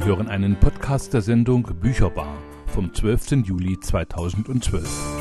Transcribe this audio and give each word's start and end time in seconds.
Sie 0.00 0.06
hören 0.06 0.28
einen 0.28 0.56
Podcast 0.56 1.12
der 1.12 1.20
Sendung 1.20 1.62
Bücherbar 1.78 2.38
vom 2.68 2.94
12. 2.94 3.32
Juli 3.44 3.78
2012. 3.78 5.19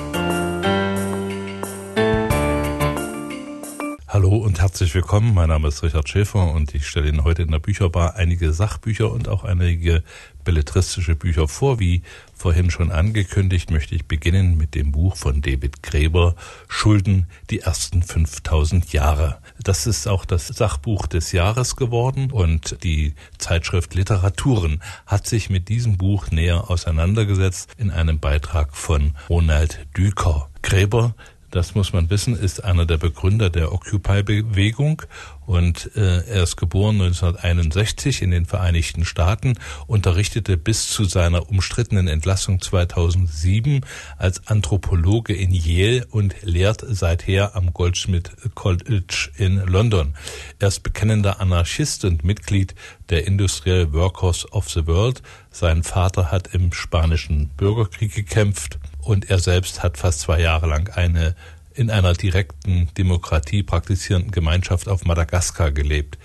Hallo 4.29 4.44
und 4.44 4.62
herzlich 4.62 4.93
willkommen. 4.93 5.34
Mein 5.34 5.50
Name 5.50 5.70
ist 5.70 5.82
Richard 5.82 6.07
Schäfer 6.07 6.54
und 6.54 6.75
ich 6.75 6.86
stelle 6.86 7.09
Ihnen 7.09 7.23
heute 7.23 7.41
in 7.41 7.50
der 7.50 7.57
Bücherbar 7.57 8.16
einige 8.16 8.54
Sachbücher 8.54 9.11
und 9.11 9.28
auch 9.28 9.43
einige 9.43 10.04
belletristische 10.43 11.16
Bücher 11.16 11.48
vor. 11.48 11.79
Wie 11.79 12.04
vorhin 12.36 12.70
schon 12.70 12.92
angekündigt, 12.92 13.71
möchte 13.71 13.96
ich 13.96 14.05
beginnen 14.05 14.55
mit 14.55 14.75
dem 14.75 14.92
Buch 14.92 15.15
von 15.15 15.42
David 15.42 15.82
Gräber, 15.82 16.36
Schulden, 16.68 17.25
die 17.50 17.61
ersten 17.61 18.04
5000 18.04 18.93
Jahre. 18.93 19.39
Das 19.64 19.88
ist 19.88 20.07
auch 20.07 20.25
das 20.25 20.46
Sachbuch 20.46 21.07
des 21.07 21.32
Jahres 21.32 21.75
geworden 21.75 22.30
und 22.30 22.83
die 22.83 23.16
Zeitschrift 23.39 23.96
Literaturen 23.96 24.83
hat 25.07 25.25
sich 25.25 25.50
mit 25.50 25.69
diesem 25.69 25.97
Buch 25.97 26.30
näher 26.30 26.69
auseinandergesetzt 26.69 27.71
in 27.80 27.89
einem 27.89 28.19
Beitrag 28.19 28.75
von 28.75 29.16
Ronald 29.27 29.88
Düker. 29.97 30.52
Gräber 30.61 31.16
das 31.52 31.76
muss 31.76 31.94
man 31.94 32.09
wissen, 32.09 32.36
ist 32.36 32.64
einer 32.64 32.86
der 32.86 32.98
Begründer 32.98 33.50
der 33.50 33.72
Occupy-Bewegung 33.73 35.02
und 35.45 35.95
äh, 35.95 36.20
er 36.28 36.44
ist 36.44 36.58
geboren 36.58 37.02
1961 37.02 38.22
in 38.22 38.30
den 38.30 38.45
Vereinigten 38.45 39.03
Staaten, 39.03 39.56
unterrichtete 39.88 40.58
bis 40.58 40.89
zu 40.89 41.06
seiner 41.06 41.50
umstrittenen 41.50 42.08
Entlassung 42.08 42.62
2007 42.62 43.81
als 44.17 44.45
Anthropologe 44.48 45.34
in 45.34 45.52
Yale 45.52 46.06
und 46.12 46.36
lehrt 46.44 46.86
seither 46.88 47.56
am 47.56 47.73
Goldsmith 47.73 48.30
College 48.53 49.31
in 49.38 49.58
London. 49.66 50.14
Er 50.59 50.67
ist 50.67 50.84
bekennender 50.84 51.39
Anarchist 51.39 52.06
und 52.06 52.23
Mitglied 52.23 52.75
der 53.09 53.25
Industrial 53.25 53.91
Workers 53.91 54.52
of 54.52 54.69
the 54.69 54.86
World. 54.86 55.23
Sein 55.50 55.81
Vater 55.81 56.31
hat 56.31 56.53
im 56.53 56.73
spanischen 56.73 57.50
Bürgerkrieg 57.58 58.13
gekämpft 58.13 58.78
und 59.02 59.30
er 59.30 59.39
selbst 59.39 59.83
hat 59.83 59.97
fast 59.97 60.22
zwei 60.22 60.42
Jahre 60.42 60.67
lang 60.67 60.89
eine 60.89 61.36
in 61.73 61.89
einer 61.89 62.14
direkten 62.14 62.89
Demokratie 62.97 63.64
praktizierenden 63.64 64.31
Gemeinschaft 64.31 64.89
auf 64.89 65.06
Madagaskar 65.06 65.72
gelebt. 65.72 66.17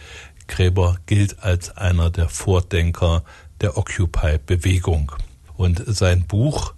Gräber 0.48 0.96
gilt 1.06 1.42
als 1.42 1.76
einer 1.76 2.10
der 2.10 2.28
Vordenker 2.28 3.24
der 3.60 3.78
Occupy-Bewegung. 3.78 5.12
Und 5.56 5.82
sein 5.86 6.26
Buch 6.26 6.74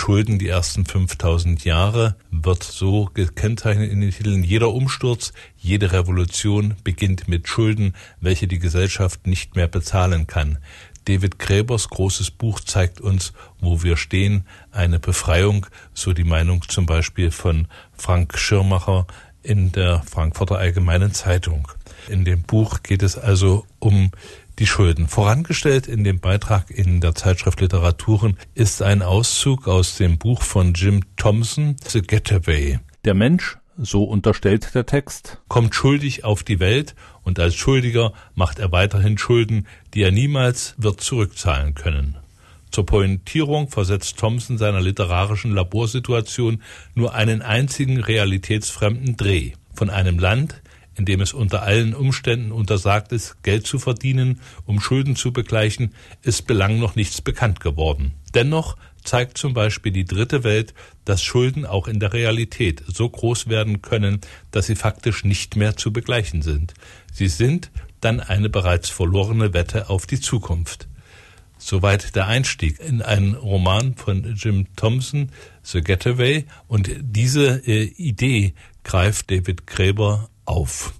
Schulden 0.00 0.38
die 0.38 0.48
ersten 0.48 0.86
5000 0.86 1.62
Jahre 1.66 2.16
wird 2.30 2.62
so 2.62 3.10
gekennzeichnet 3.12 3.92
in 3.92 4.00
den 4.00 4.10
Titeln 4.12 4.42
Jeder 4.42 4.72
Umsturz, 4.72 5.34
jede 5.58 5.92
Revolution 5.92 6.74
beginnt 6.84 7.28
mit 7.28 7.48
Schulden, 7.48 7.94
welche 8.18 8.48
die 8.48 8.58
Gesellschaft 8.58 9.26
nicht 9.26 9.56
mehr 9.56 9.68
bezahlen 9.68 10.26
kann. 10.26 10.56
David 11.04 11.38
Gräbers 11.38 11.88
großes 11.88 12.30
Buch 12.30 12.60
zeigt 12.60 13.00
uns, 13.00 13.32
wo 13.60 13.82
wir 13.82 13.96
stehen, 13.96 14.44
eine 14.70 14.98
Befreiung, 14.98 15.66
so 15.94 16.12
die 16.12 16.24
Meinung 16.24 16.62
zum 16.68 16.86
Beispiel 16.86 17.30
von 17.30 17.68
Frank 17.92 18.38
Schirmacher 18.38 19.06
in 19.42 19.72
der 19.72 20.02
Frankfurter 20.02 20.58
Allgemeinen 20.58 21.12
Zeitung. 21.12 21.68
In 22.08 22.24
dem 22.24 22.42
Buch 22.42 22.82
geht 22.82 23.02
es 23.02 23.16
also 23.16 23.64
um 23.78 24.10
die 24.58 24.66
Schulden. 24.66 25.08
Vorangestellt 25.08 25.86
in 25.86 26.04
dem 26.04 26.20
Beitrag 26.20 26.70
in 26.70 27.00
der 27.00 27.14
Zeitschrift 27.14 27.60
Literaturen 27.60 28.36
ist 28.54 28.82
ein 28.82 29.02
Auszug 29.02 29.66
aus 29.66 29.96
dem 29.96 30.18
Buch 30.18 30.42
von 30.42 30.74
Jim 30.74 31.02
Thompson, 31.16 31.76
The 31.88 32.02
Getaway. 32.02 32.78
Der 33.04 33.14
Mensch 33.14 33.56
so 33.82 34.04
unterstellt 34.04 34.74
der 34.74 34.86
Text, 34.86 35.38
kommt 35.48 35.74
schuldig 35.74 36.24
auf 36.24 36.42
die 36.42 36.60
Welt 36.60 36.94
und 37.22 37.38
als 37.38 37.54
Schuldiger 37.54 38.12
macht 38.34 38.58
er 38.58 38.72
weiterhin 38.72 39.18
Schulden, 39.18 39.66
die 39.94 40.02
er 40.02 40.12
niemals 40.12 40.74
wird 40.78 41.00
zurückzahlen 41.00 41.74
können. 41.74 42.16
Zur 42.70 42.86
Pointierung 42.86 43.68
versetzt 43.68 44.18
Thompson 44.18 44.56
seiner 44.56 44.80
literarischen 44.80 45.52
Laborsituation 45.52 46.62
nur 46.94 47.14
einen 47.14 47.42
einzigen 47.42 47.98
realitätsfremden 47.98 49.16
Dreh. 49.16 49.52
Von 49.74 49.90
einem 49.90 50.18
Land, 50.18 50.62
in 50.96 51.04
dem 51.04 51.20
es 51.20 51.32
unter 51.32 51.62
allen 51.62 51.94
Umständen 51.94 52.52
untersagt 52.52 53.12
ist, 53.12 53.42
Geld 53.42 53.66
zu 53.66 53.78
verdienen, 53.78 54.40
um 54.66 54.80
Schulden 54.80 55.16
zu 55.16 55.32
begleichen, 55.32 55.94
ist 56.22 56.46
Belang 56.46 56.78
noch 56.78 56.96
nichts 56.96 57.20
bekannt 57.20 57.60
geworden. 57.60 58.12
Dennoch 58.34 58.76
zeigt 59.02 59.38
zum 59.38 59.54
Beispiel 59.54 59.92
die 59.92 60.04
dritte 60.04 60.44
Welt, 60.44 60.74
dass 61.04 61.22
Schulden 61.22 61.64
auch 61.64 61.88
in 61.88 62.00
der 62.00 62.12
Realität 62.12 62.82
so 62.86 63.08
groß 63.08 63.48
werden 63.48 63.82
können, 63.82 64.20
dass 64.50 64.66
sie 64.66 64.76
faktisch 64.76 65.24
nicht 65.24 65.56
mehr 65.56 65.76
zu 65.76 65.92
begleichen 65.92 66.42
sind. 66.42 66.74
Sie 67.12 67.28
sind 67.28 67.70
dann 68.00 68.20
eine 68.20 68.48
bereits 68.48 68.88
verlorene 68.88 69.52
Wette 69.52 69.90
auf 69.90 70.06
die 70.06 70.20
Zukunft. 70.20 70.88
Soweit 71.58 72.16
der 72.16 72.26
Einstieg 72.26 72.80
in 72.80 73.02
einen 73.02 73.34
Roman 73.34 73.94
von 73.94 74.34
Jim 74.34 74.66
Thompson, 74.76 75.30
The 75.62 75.82
Getaway, 75.82 76.46
und 76.68 76.90
diese 77.00 77.62
äh, 77.66 77.84
Idee 77.84 78.54
greift 78.82 79.30
David 79.30 79.66
Gräber 79.66 80.30
auf. 80.44 80.92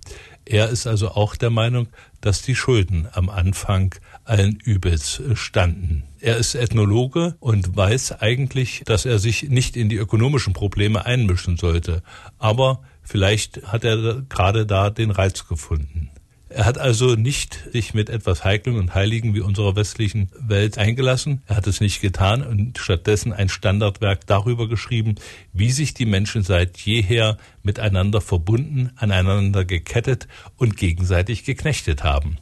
Er 0.45 0.69
ist 0.69 0.87
also 0.87 1.11
auch 1.11 1.37
der 1.37 1.51
Meinung, 1.51 1.89
dass 2.21 2.43
die 2.43 2.57
Schulden 2.57 3.07
am 3.13 3.29
Anfang 3.29 3.95
allen 4.25 4.57
Übels 4.57 5.23
standen. 5.35 6.03
Er 6.19 6.37
ist 6.37 6.55
Ethnologe 6.55 7.37
und 7.41 7.77
weiß 7.77 8.21
eigentlich, 8.21 8.83
dass 8.85 9.07
er 9.07 9.19
sich 9.19 9.49
nicht 9.49 9.77
in 9.77 9.89
die 9.89 9.97
ökonomischen 9.97 10.53
Probleme 10.53 11.07
einmischen 11.07 11.57
sollte. 11.57 12.03
Aber 12.39 12.83
vielleicht 13.03 13.63
hat 13.65 13.85
er 13.85 14.23
gerade 14.29 14.67
da 14.67 14.91
den 14.91 15.11
Reiz 15.11 15.47
gefunden. 15.47 16.10
Er 16.53 16.65
hat 16.65 16.79
also 16.79 17.15
nicht 17.15 17.61
sich 17.73 17.95
mit 17.95 18.11
etwas 18.11 18.43
Heiklem 18.43 18.75
und 18.75 18.93
Heiligen 18.93 19.35
wie 19.35 19.41
unserer 19.41 19.77
westlichen 19.77 20.31
Welt 20.37 20.79
eingelassen. 20.79 21.43
Er 21.47 21.55
hat 21.55 21.69
es 21.69 21.81
nicht 21.81 22.01
getan 22.01 22.43
und 22.43 22.77
stattdessen 22.77 23.33
ein 23.33 23.49
Standardwerk 23.49 24.27
darüber 24.27 24.69
geschrieben, 24.69 25.15
wie 25.53 25.71
sich 25.71 25.95
die 25.95 26.07
Menschen 26.07 26.43
seit 26.43 26.77
jeher 26.79 27.39
miteinander 27.63 28.21
verbunden, 28.21 28.91
aneinander 28.97 29.65
gekettet 29.65 30.27
und 30.57 30.77
gegenseitig 30.77 31.45
geknechtet 31.45 32.03
haben. 32.03 32.39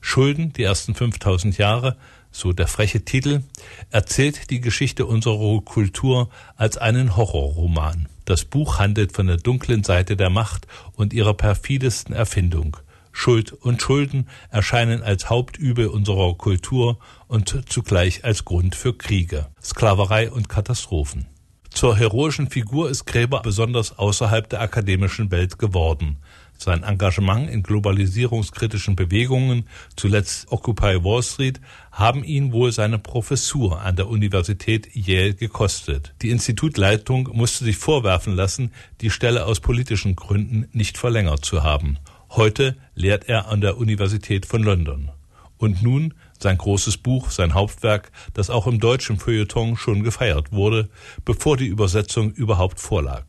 Schulden, 0.00 0.54
die 0.54 0.62
ersten 0.62 0.94
5000 0.94 1.58
Jahre, 1.58 1.98
so 2.30 2.54
der 2.54 2.66
freche 2.66 3.04
Titel, 3.04 3.42
erzählt 3.90 4.48
die 4.48 4.62
Geschichte 4.62 5.04
unserer 5.04 5.60
Kultur 5.60 6.30
als 6.56 6.78
einen 6.78 7.14
Horrorroman. 7.14 8.08
Das 8.24 8.46
Buch 8.46 8.78
handelt 8.78 9.12
von 9.12 9.26
der 9.26 9.36
dunklen 9.36 9.84
Seite 9.84 10.16
der 10.16 10.30
Macht 10.30 10.66
und 10.94 11.12
ihrer 11.12 11.34
perfidesten 11.34 12.14
Erfindung. 12.14 12.78
Schuld 13.12 13.52
und 13.52 13.82
Schulden 13.82 14.28
erscheinen 14.50 15.02
als 15.02 15.30
Hauptübel 15.30 15.88
unserer 15.88 16.34
Kultur 16.34 16.98
und 17.28 17.64
zugleich 17.68 18.24
als 18.24 18.44
Grund 18.44 18.74
für 18.74 18.96
Kriege, 18.96 19.48
Sklaverei 19.62 20.30
und 20.30 20.48
Katastrophen. 20.48 21.26
Zur 21.70 21.96
heroischen 21.96 22.50
Figur 22.50 22.90
ist 22.90 23.06
Gräber 23.06 23.40
besonders 23.42 23.98
außerhalb 23.98 24.48
der 24.48 24.60
akademischen 24.60 25.30
Welt 25.30 25.58
geworden. 25.58 26.18
Sein 26.58 26.82
Engagement 26.82 27.48
in 27.48 27.62
globalisierungskritischen 27.62 28.94
Bewegungen, 28.94 29.66
zuletzt 29.96 30.52
Occupy 30.52 31.02
Wall 31.02 31.22
Street, 31.22 31.58
haben 31.90 32.22
ihn 32.22 32.52
wohl 32.52 32.70
seine 32.70 32.98
Professur 32.98 33.80
an 33.80 33.96
der 33.96 34.08
Universität 34.08 34.94
Yale 34.94 35.32
gekostet. 35.32 36.12
Die 36.20 36.28
Institutleitung 36.28 37.30
musste 37.32 37.64
sich 37.64 37.78
vorwerfen 37.78 38.34
lassen, 38.34 38.72
die 39.00 39.08
Stelle 39.08 39.46
aus 39.46 39.60
politischen 39.60 40.16
Gründen 40.16 40.68
nicht 40.72 40.98
verlängert 40.98 41.46
zu 41.46 41.62
haben. 41.62 41.96
Heute 42.30 42.76
lehrt 42.94 43.28
er 43.28 43.48
an 43.48 43.60
der 43.60 43.76
Universität 43.76 44.46
von 44.46 44.62
London. 44.62 45.10
Und 45.58 45.82
nun 45.82 46.14
sein 46.38 46.56
großes 46.56 46.98
Buch, 46.98 47.30
sein 47.32 47.54
Hauptwerk, 47.54 48.12
das 48.34 48.50
auch 48.50 48.68
im 48.68 48.78
deutschen 48.78 49.18
Feuilleton 49.18 49.76
schon 49.76 50.04
gefeiert 50.04 50.52
wurde, 50.52 50.88
bevor 51.24 51.56
die 51.56 51.66
Übersetzung 51.66 52.30
überhaupt 52.30 52.78
vorlag. 52.78 53.24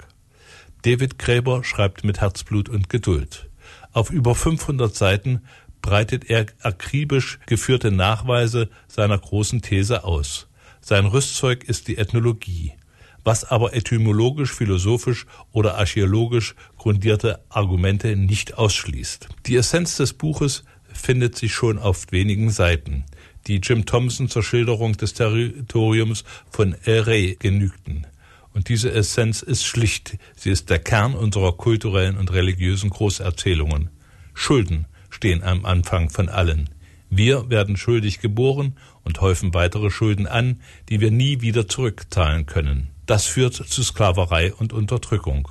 David 0.84 1.18
Gräber 1.18 1.64
schreibt 1.64 2.04
mit 2.04 2.22
Herzblut 2.22 2.70
und 2.70 2.90
Geduld. 2.90 3.50
Auf 3.92 4.12
über 4.12 4.36
500 4.36 4.96
Seiten 4.96 5.42
breitet 5.82 6.30
er 6.30 6.46
akribisch 6.62 7.40
geführte 7.48 7.92
Nachweise 7.92 8.70
seiner 8.88 9.18
großen 9.18 9.64
These 9.64 10.04
aus. 10.04 10.48
Sein 10.80 11.08
Rüstzeug 11.08 11.64
ist 11.64 11.88
die 11.88 11.98
Ethnologie, 11.98 12.74
was 13.24 13.46
aber 13.46 13.74
etymologisch, 13.74 14.54
philosophisch 14.54 15.26
oder 15.52 15.78
archäologisch 15.78 16.56
grundierte 16.78 17.40
Argumente 17.50 18.16
nicht 18.16 18.58
ausschließt. 18.58 19.30
Die 19.46 19.56
Essenz 19.56 19.98
des 19.98 20.14
Buches 20.14 20.64
findet 20.94 21.38
sich 21.38 21.54
schon 21.54 21.80
auf 21.80 22.12
wenigen 22.12 22.50
Seiten, 22.50 23.06
die 23.48 23.58
Jim 23.58 23.86
Thompson 23.86 24.30
zur 24.30 24.44
Schilderung 24.44 24.98
des 24.98 25.14
Territoriums 25.14 26.24
von 26.50 26.76
El 26.86 27.02
Rey 27.02 27.38
genügten. 27.40 28.08
Und 28.54 28.68
diese 28.70 28.92
Essenz 28.92 29.42
ist 29.42 29.64
schlicht. 29.64 30.18
Sie 30.36 30.50
ist 30.50 30.70
der 30.70 30.80
Kern 30.80 31.14
unserer 31.14 31.54
kulturellen 31.54 32.18
und 32.18 32.34
religiösen 32.34 32.90
Großerzählungen. 32.90 33.90
Schulden 34.34 34.88
stehen 35.10 35.44
am 35.44 35.66
Anfang 35.66 36.10
von 36.10 36.28
allen. 36.28 36.70
Wir 37.10 37.50
werden 37.50 37.78
schuldig 37.78 38.20
geboren 38.20 38.78
und 39.04 39.22
häufen 39.22 39.54
weitere 39.54 39.90
Schulden 39.90 40.28
an, 40.28 40.62
die 40.90 41.00
wir 41.02 41.12
nie 41.12 41.42
wieder 41.42 41.68
zurückzahlen 41.68 42.46
können. 42.46 42.91
Das 43.06 43.26
führt 43.26 43.54
zu 43.54 43.84
Sklaverei 43.84 44.54
und 44.54 44.74
Unterdrückung. 44.74 45.48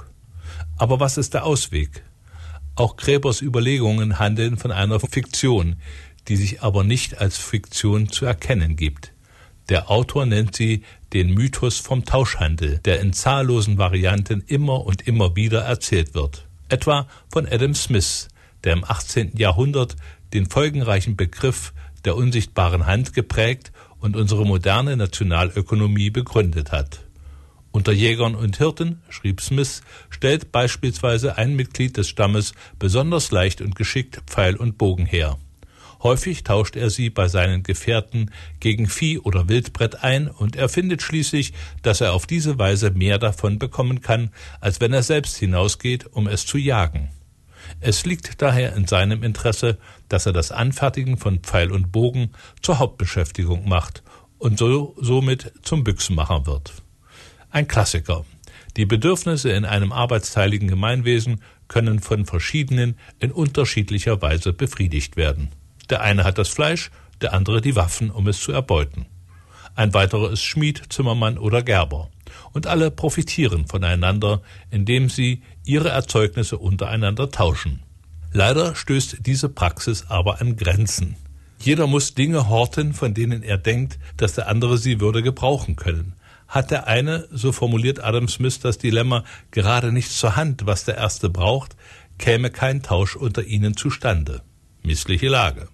Aber 0.76 1.00
was 1.00 1.17
ist 1.17 1.35
der 1.35 1.44
Ausweg? 1.44 2.05
Auch 2.76 2.97
Gräbers 2.97 3.43
Überlegungen 3.43 4.19
handeln 4.19 4.56
von 4.56 4.73
einer 4.73 5.00
Fiktion, 5.00 5.76
die 6.29 6.37
sich 6.37 6.62
aber 6.62 6.85
nicht 6.85 7.19
als 7.19 7.37
Fiktion 7.37 8.08
zu 8.08 8.25
erkennen 8.25 8.76
gibt. 8.76 9.12
Der 9.69 9.91
Autor 9.91 10.26
nennt 10.26 10.56
sie 10.56 10.82
den 11.12 11.35
Mythos 11.35 11.79
vom 11.79 12.05
Tauschhandel, 12.05 12.79
der 12.79 13.00
in 13.00 13.12
zahllosen 13.12 13.79
Varianten 13.79 14.43
immer 14.47 14.85
und 14.85 15.06
immer 15.06 15.37
wieder 15.37 15.61
erzählt 15.61 16.14
wird. 16.14 16.49
Etwa 16.69 17.06
von 17.31 17.47
Adam 17.47 17.75
Smith, 17.75 18.29
der 18.64 18.73
im 18.73 18.85
18. 18.85 19.37
Jahrhundert 19.37 19.97
den 20.32 20.49
folgenreichen 20.49 21.17
Begriff 21.17 21.73
der 22.05 22.17
unsichtbaren 22.17 22.87
Hand 22.87 23.12
geprägt 23.12 23.73
und 23.99 24.17
unsere 24.17 24.47
moderne 24.47 24.97
Nationalökonomie 24.97 26.11
begründet 26.11 26.73
hat. 26.73 27.00
Unter 27.72 27.93
Jägern 27.93 28.34
und 28.34 28.56
Hirten, 28.56 29.00
schrieb 29.08 29.40
Smith, 29.40 29.82
stellt 30.11 30.50
beispielsweise 30.50 31.38
ein 31.38 31.55
Mitglied 31.55 31.96
des 31.96 32.08
Stammes 32.08 32.52
besonders 32.78 33.31
leicht 33.31 33.61
und 33.61 33.76
geschickt 33.76 34.22
Pfeil 34.26 34.56
und 34.56 34.76
Bogen 34.76 35.06
her. 35.06 35.38
Häufig 36.02 36.44
tauscht 36.44 36.76
er 36.76 36.90
sie 36.90 37.11
bei 37.11 37.28
seinen 37.28 37.62
Gefährten 37.62 38.31
gegen 38.58 38.87
Vieh 38.88 39.19
oder 39.19 39.49
Wildbrett 39.49 40.02
ein 40.02 40.28
und 40.28 40.56
er 40.56 40.69
findet 40.69 41.02
schließlich, 41.02 41.52
dass 41.82 42.00
er 42.00 42.14
auf 42.14 42.26
diese 42.26 42.58
Weise 42.58 42.90
mehr 42.90 43.19
davon 43.19 43.58
bekommen 43.58 44.00
kann, 44.00 44.31
als 44.61 44.81
wenn 44.81 44.93
er 44.93 45.02
selbst 45.02 45.37
hinausgeht, 45.37 46.06
um 46.06 46.26
es 46.26 46.46
zu 46.46 46.56
jagen. 46.58 47.11
Es 47.81 48.05
liegt 48.06 48.40
daher 48.43 48.75
in 48.75 48.87
seinem 48.87 49.23
Interesse, 49.23 49.78
dass 50.08 50.26
er 50.26 50.32
das 50.32 50.50
Anfertigen 50.50 51.19
von 51.19 51.40
Pfeil 51.40 51.70
und 51.70 51.93
Bogen 51.93 52.31
zur 52.62 52.78
Hauptbeschäftigung 52.78 53.69
macht 53.69 54.02
und 54.38 54.58
so 54.58 54.96
somit 54.99 55.52
zum 55.62 55.84
Büchsenmacher 55.84 56.46
wird. 56.46 56.73
Ein 57.52 57.67
Klassiker. 57.67 58.25
Die 58.76 58.87
Bedürfnisse 58.87 59.50
in 59.50 59.64
einem 59.64 59.91
arbeitsteiligen 59.91 60.69
Gemeinwesen 60.69 61.43
können 61.67 61.99
von 61.99 62.25
verschiedenen 62.25 62.97
in 63.19 63.32
unterschiedlicher 63.32 64.23
Weise 64.23 64.52
befriedigt 64.52 65.17
werden. 65.17 65.49
Der 65.88 66.00
eine 66.00 66.23
hat 66.23 66.38
das 66.38 66.49
Fleisch, 66.49 66.93
der 67.20 67.35
andere 67.35 67.61
die 67.61 67.75
Waffen, 67.75 68.12
um 68.12 68.29
es 68.29 68.41
zu 68.41 68.52
erbeuten. 68.52 69.06
Ein 69.75 69.93
weiterer 69.94 70.31
ist 70.31 70.43
Schmied, 70.43 70.93
Zimmermann 70.93 71.38
oder 71.38 71.62
Gerber. 71.62 72.11
Und 72.52 72.69
alle 72.69 72.93
profitieren 72.93 73.67
voneinander, 73.67 74.43
indem 74.70 75.08
sie 75.08 75.43
ihre 75.64 75.88
Erzeugnisse 75.88 76.56
untereinander 76.56 77.32
tauschen. 77.32 77.82
Leider 78.32 78.76
stößt 78.76 79.26
diese 79.26 79.49
Praxis 79.49 80.06
aber 80.08 80.41
an 80.41 80.55
Grenzen. 80.55 81.17
Jeder 81.58 81.88
muss 81.88 82.14
Dinge 82.14 82.49
horten, 82.49 82.94
von 82.94 83.12
denen 83.12 83.43
er 83.43 83.58
denkt, 83.58 83.99
dass 84.17 84.35
der 84.35 84.47
andere 84.47 84.79
sie 84.79 85.00
würde 85.00 85.25
gebrauchen 85.25 85.75
können. 85.75 86.14
Hat 86.50 86.73
der 86.73 86.88
eine, 86.88 87.29
so 87.31 87.52
formuliert 87.52 88.02
Adam 88.02 88.26
Smith 88.26 88.58
das 88.58 88.76
Dilemma, 88.76 89.23
gerade 89.52 89.93
nichts 89.93 90.19
zur 90.19 90.35
Hand, 90.35 90.67
was 90.67 90.85
der 90.85 90.97
erste 90.97 91.31
braucht, 91.31 91.76
käme 92.19 92.50
kein 92.50 92.82
Tausch 92.82 93.14
unter 93.14 93.44
ihnen 93.44 93.76
zustande. 93.76 94.43
Missliche 94.82 95.29
Lage. 95.29 95.69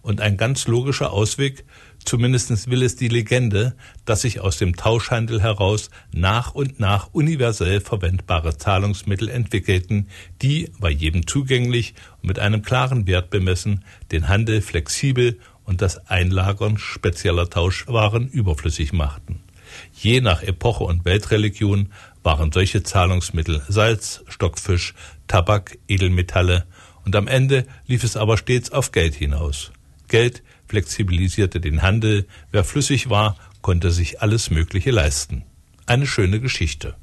Und 0.00 0.22
ein 0.22 0.38
ganz 0.38 0.68
logischer 0.68 1.12
Ausweg, 1.12 1.66
zumindest 2.02 2.70
will 2.70 2.82
es 2.82 2.96
die 2.96 3.08
Legende, 3.08 3.76
dass 4.06 4.22
sich 4.22 4.40
aus 4.40 4.56
dem 4.56 4.74
Tauschhandel 4.74 5.42
heraus 5.42 5.90
nach 6.12 6.54
und 6.54 6.80
nach 6.80 7.12
universell 7.12 7.82
verwendbare 7.82 8.56
Zahlungsmittel 8.56 9.28
entwickelten, 9.28 10.08
die, 10.40 10.72
bei 10.78 10.90
jedem 10.90 11.26
zugänglich 11.26 11.94
und 12.22 12.28
mit 12.28 12.38
einem 12.38 12.62
klaren 12.62 13.06
Wert 13.06 13.28
bemessen, 13.28 13.84
den 14.12 14.28
Handel 14.28 14.62
flexibel 14.62 15.38
und 15.64 15.82
das 15.82 16.06
Einlagern 16.06 16.78
spezieller 16.78 17.50
Tauschwaren 17.50 18.28
überflüssig 18.28 18.94
machten. 18.94 19.42
Je 19.92 20.20
nach 20.20 20.42
Epoche 20.42 20.84
und 20.84 21.04
Weltreligion 21.04 21.90
waren 22.22 22.52
solche 22.52 22.82
Zahlungsmittel 22.82 23.62
Salz, 23.68 24.24
Stockfisch, 24.28 24.94
Tabak, 25.28 25.78
Edelmetalle, 25.88 26.66
und 27.04 27.14
am 27.14 27.28
Ende 27.28 27.66
lief 27.86 28.02
es 28.02 28.16
aber 28.16 28.36
stets 28.36 28.72
auf 28.72 28.90
Geld 28.90 29.14
hinaus. 29.14 29.70
Geld 30.08 30.42
flexibilisierte 30.66 31.60
den 31.60 31.82
Handel, 31.82 32.26
wer 32.50 32.64
flüssig 32.64 33.08
war, 33.08 33.36
konnte 33.62 33.92
sich 33.92 34.20
alles 34.20 34.50
Mögliche 34.50 34.90
leisten. 34.90 35.44
Eine 35.86 36.06
schöne 36.06 36.40
Geschichte. 36.40 36.96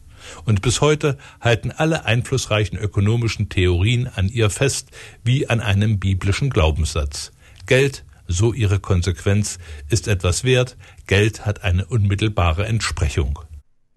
Und 0.46 0.62
bis 0.62 0.82
heute 0.82 1.18
halten 1.42 1.72
alle 1.72 2.06
einflussreichen 2.06 2.78
ökonomischen 2.78 3.50
Theorien 3.50 4.08
an 4.08 4.28
ihr 4.30 4.50
fest 4.50 4.90
wie 5.24 5.50
an 5.50 5.62
einem 5.62 6.00
biblischen 6.00 6.50
Glaubenssatz. 6.50 7.32
Geld, 7.66 8.04
so 8.28 8.54
ihre 8.54 8.80
Konsequenz, 8.80 9.60
ist 9.90 10.08
etwas 10.08 10.44
wert, 10.44 10.78
Geld 11.08 11.46
hat 11.46 11.64
eine 11.64 11.86
unmittelbare 11.86 12.66
Entsprechung. 12.66 13.40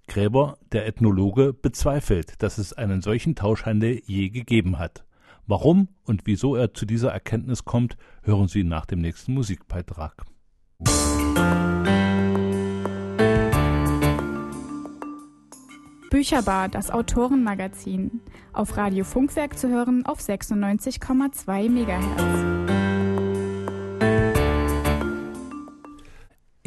Gräber, 0.09 0.59
der 0.73 0.87
Ethnologe, 0.87 1.53
bezweifelt, 1.53 2.35
dass 2.43 2.59
es 2.59 2.73
einen 2.73 3.03
solchen 3.03 3.35
Tauschhandel 3.35 4.03
je 4.07 4.29
gegeben 4.29 4.79
hat. 4.79 5.05
Warum 5.47 5.89
und 6.05 6.23
wieso 6.25 6.57
er 6.57 6.75
zu 6.75 6.87
dieser 6.87 7.13
Erkenntnis 7.13 7.65
kommt, 7.65 7.97
hören 8.23 8.49
Sie 8.49 8.65
nach 8.65 8.87
dem 8.87 9.01
nächsten 9.01 9.33
Musikbeitrag. 9.35 10.25
Bücherbar, 16.11 16.69
das 16.69 16.91
Autorenmagazin. 16.91 18.21
Auf 18.53 18.77
Radio 18.77 19.05
Funkwerk 19.05 19.59
zu 19.59 19.69
hören 19.69 20.07
auf 20.07 20.19
96,2 20.21 21.69
MHz. 21.69 22.76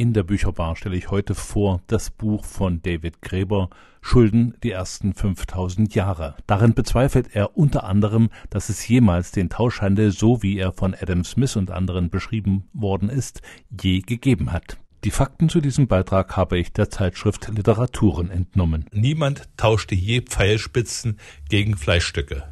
In 0.00 0.14
der 0.14 0.22
Bücherbar 0.22 0.76
stelle 0.76 0.96
ich 0.96 1.10
heute 1.10 1.34
vor 1.34 1.82
das 1.86 2.08
Buch 2.08 2.46
von 2.46 2.80
David 2.80 3.20
Gräber 3.20 3.68
Schulden 4.00 4.54
die 4.62 4.70
ersten 4.70 5.12
5000 5.12 5.94
Jahre. 5.94 6.36
Darin 6.46 6.72
bezweifelt 6.72 7.36
er 7.36 7.54
unter 7.58 7.84
anderem, 7.84 8.30
dass 8.48 8.70
es 8.70 8.88
jemals 8.88 9.30
den 9.30 9.50
Tauschhandel, 9.50 10.10
so 10.10 10.42
wie 10.42 10.56
er 10.56 10.72
von 10.72 10.96
Adam 10.98 11.22
Smith 11.22 11.54
und 11.54 11.70
anderen 11.70 12.08
beschrieben 12.08 12.64
worden 12.72 13.10
ist, 13.10 13.42
je 13.78 14.00
gegeben 14.00 14.52
hat. 14.52 14.78
Die 15.04 15.10
Fakten 15.10 15.50
zu 15.50 15.60
diesem 15.60 15.86
Beitrag 15.86 16.34
habe 16.34 16.58
ich 16.58 16.72
der 16.72 16.88
Zeitschrift 16.88 17.48
Literaturen 17.54 18.30
entnommen. 18.30 18.86
Niemand 18.92 19.50
tauschte 19.58 19.94
je 19.94 20.22
Pfeilspitzen 20.22 21.18
gegen 21.50 21.76
Fleischstücke. 21.76 22.44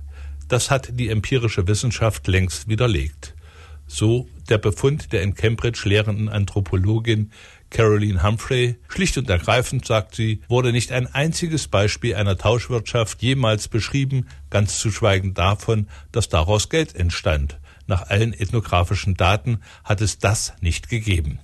Das 0.48 0.70
hat 0.70 1.00
die 1.00 1.08
empirische 1.08 1.66
Wissenschaft 1.66 2.26
längst 2.26 2.68
widerlegt. 2.68 3.37
So 3.88 4.28
der 4.48 4.58
Befund 4.58 5.12
der 5.12 5.22
in 5.22 5.34
Cambridge 5.34 5.82
lehrenden 5.84 6.28
Anthropologin 6.28 7.32
Caroline 7.70 8.22
Humphrey. 8.22 8.76
Schlicht 8.88 9.18
und 9.18 9.28
ergreifend, 9.28 9.84
sagt 9.86 10.14
sie, 10.14 10.40
wurde 10.48 10.72
nicht 10.72 10.92
ein 10.92 11.12
einziges 11.12 11.68
Beispiel 11.68 12.14
einer 12.14 12.38
Tauschwirtschaft 12.38 13.22
jemals 13.22 13.68
beschrieben, 13.68 14.26
ganz 14.50 14.78
zu 14.78 14.90
schweigen 14.90 15.34
davon, 15.34 15.88
dass 16.12 16.28
daraus 16.28 16.68
Geld 16.68 16.94
entstand. 16.94 17.58
Nach 17.86 18.08
allen 18.08 18.32
ethnografischen 18.32 19.14
Daten 19.14 19.60
hat 19.84 20.00
es 20.00 20.18
das 20.18 20.54
nicht 20.60 20.88
gegeben. 20.88 21.40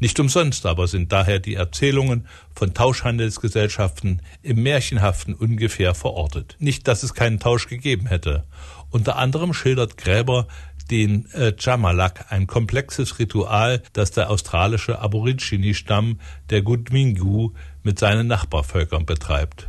Nicht 0.00 0.18
umsonst 0.18 0.66
aber 0.66 0.88
sind 0.88 1.12
daher 1.12 1.38
die 1.38 1.54
Erzählungen 1.54 2.26
von 2.54 2.74
Tauschhandelsgesellschaften 2.74 4.22
im 4.42 4.62
Märchenhaften 4.62 5.34
ungefähr 5.34 5.94
verortet. 5.94 6.56
Nicht, 6.58 6.88
dass 6.88 7.04
es 7.04 7.14
keinen 7.14 7.38
Tausch 7.38 7.68
gegeben 7.68 8.06
hätte. 8.06 8.44
Unter 8.90 9.16
anderem 9.16 9.54
schildert 9.54 9.96
Gräber 9.96 10.46
den 10.90 11.26
äh, 11.32 11.52
Chamalak, 11.56 12.26
ein 12.30 12.46
komplexes 12.46 13.18
Ritual, 13.18 13.82
das 13.92 14.10
der 14.10 14.30
australische 14.30 14.98
Aborigine-Stamm 14.98 16.20
der 16.50 16.62
Gudmingu 16.62 17.52
mit 17.82 17.98
seinen 17.98 18.26
Nachbarvölkern 18.26 19.06
betreibt. 19.06 19.68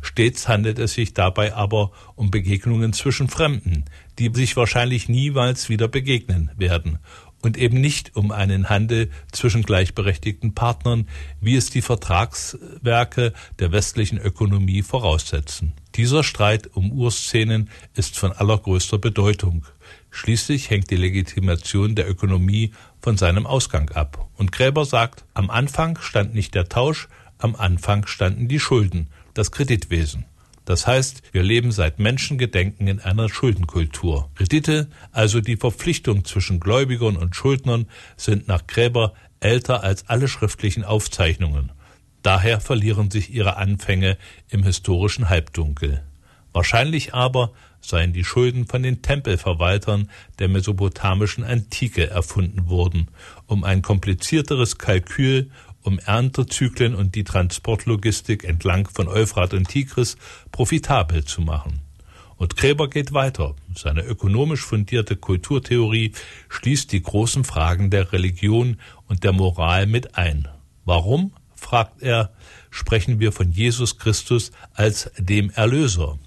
Stets 0.00 0.48
handelt 0.48 0.78
es 0.78 0.92
sich 0.92 1.14
dabei 1.14 1.54
aber 1.54 1.90
um 2.14 2.30
Begegnungen 2.30 2.92
zwischen 2.92 3.28
Fremden, 3.28 3.86
die 4.18 4.30
sich 4.34 4.54
wahrscheinlich 4.56 5.08
niemals 5.08 5.70
wieder 5.70 5.88
begegnen 5.88 6.50
werden 6.56 6.98
und 7.44 7.58
eben 7.58 7.80
nicht 7.80 8.16
um 8.16 8.30
einen 8.30 8.68
Handel 8.68 9.10
zwischen 9.30 9.62
gleichberechtigten 9.62 10.54
Partnern, 10.54 11.08
wie 11.40 11.56
es 11.56 11.70
die 11.70 11.82
Vertragswerke 11.82 13.32
der 13.58 13.72
westlichen 13.72 14.18
Ökonomie 14.18 14.82
voraussetzen. 14.82 15.74
Dieser 15.94 16.24
Streit 16.24 16.68
um 16.74 16.90
Urszenen 16.90 17.70
ist 17.94 18.18
von 18.18 18.32
allergrößter 18.32 18.98
Bedeutung. 18.98 19.66
Schließlich 20.14 20.70
hängt 20.70 20.90
die 20.90 20.96
Legitimation 20.96 21.96
der 21.96 22.08
Ökonomie 22.08 22.70
von 23.02 23.16
seinem 23.16 23.46
Ausgang 23.46 23.90
ab. 23.90 24.28
Und 24.36 24.52
Gräber 24.52 24.84
sagt, 24.84 25.24
am 25.34 25.50
Anfang 25.50 25.98
stand 25.98 26.34
nicht 26.34 26.54
der 26.54 26.68
Tausch, 26.68 27.08
am 27.38 27.56
Anfang 27.56 28.06
standen 28.06 28.46
die 28.46 28.60
Schulden, 28.60 29.08
das 29.34 29.50
Kreditwesen. 29.50 30.24
Das 30.66 30.86
heißt, 30.86 31.22
wir 31.32 31.42
leben 31.42 31.72
seit 31.72 31.98
Menschengedenken 31.98 32.86
in 32.86 33.00
einer 33.00 33.28
Schuldenkultur. 33.28 34.30
Kredite, 34.36 34.88
also 35.10 35.40
die 35.40 35.56
Verpflichtung 35.56 36.24
zwischen 36.24 36.60
Gläubigern 36.60 37.16
und 37.16 37.34
Schuldnern, 37.34 37.86
sind 38.16 38.46
nach 38.46 38.68
Gräber 38.68 39.14
älter 39.40 39.82
als 39.82 40.08
alle 40.08 40.28
schriftlichen 40.28 40.84
Aufzeichnungen. 40.84 41.72
Daher 42.22 42.60
verlieren 42.60 43.10
sich 43.10 43.34
ihre 43.34 43.56
Anfänge 43.56 44.16
im 44.48 44.62
historischen 44.62 45.28
Halbdunkel. 45.28 46.04
Wahrscheinlich 46.54 47.12
aber 47.14 47.50
seien 47.80 48.12
die 48.12 48.24
Schulden 48.24 48.66
von 48.66 48.82
den 48.82 49.02
Tempelverwaltern 49.02 50.08
der 50.38 50.48
mesopotamischen 50.48 51.42
Antike 51.42 52.08
erfunden 52.08 52.70
worden, 52.70 53.08
um 53.46 53.64
ein 53.64 53.82
komplizierteres 53.82 54.78
Kalkül, 54.78 55.50
um 55.82 55.98
Erntezyklen 55.98 56.94
und 56.94 57.16
die 57.16 57.24
Transportlogistik 57.24 58.44
entlang 58.44 58.88
von 58.88 59.08
Euphrat 59.08 59.52
und 59.52 59.68
Tigris 59.68 60.16
profitabel 60.52 61.24
zu 61.24 61.42
machen. 61.42 61.80
Und 62.36 62.56
Gräber 62.56 62.88
geht 62.88 63.12
weiter. 63.12 63.56
Seine 63.74 64.04
ökonomisch 64.04 64.62
fundierte 64.62 65.16
Kulturtheorie 65.16 66.12
schließt 66.48 66.92
die 66.92 67.02
großen 67.02 67.42
Fragen 67.42 67.90
der 67.90 68.12
Religion 68.12 68.78
und 69.08 69.24
der 69.24 69.32
Moral 69.32 69.86
mit 69.86 70.16
ein. 70.16 70.46
Warum, 70.84 71.32
fragt 71.56 72.00
er, 72.00 72.32
sprechen 72.70 73.18
wir 73.18 73.32
von 73.32 73.50
Jesus 73.50 73.98
Christus 73.98 74.52
als 74.72 75.10
dem 75.18 75.50
Erlöser? 75.50 76.18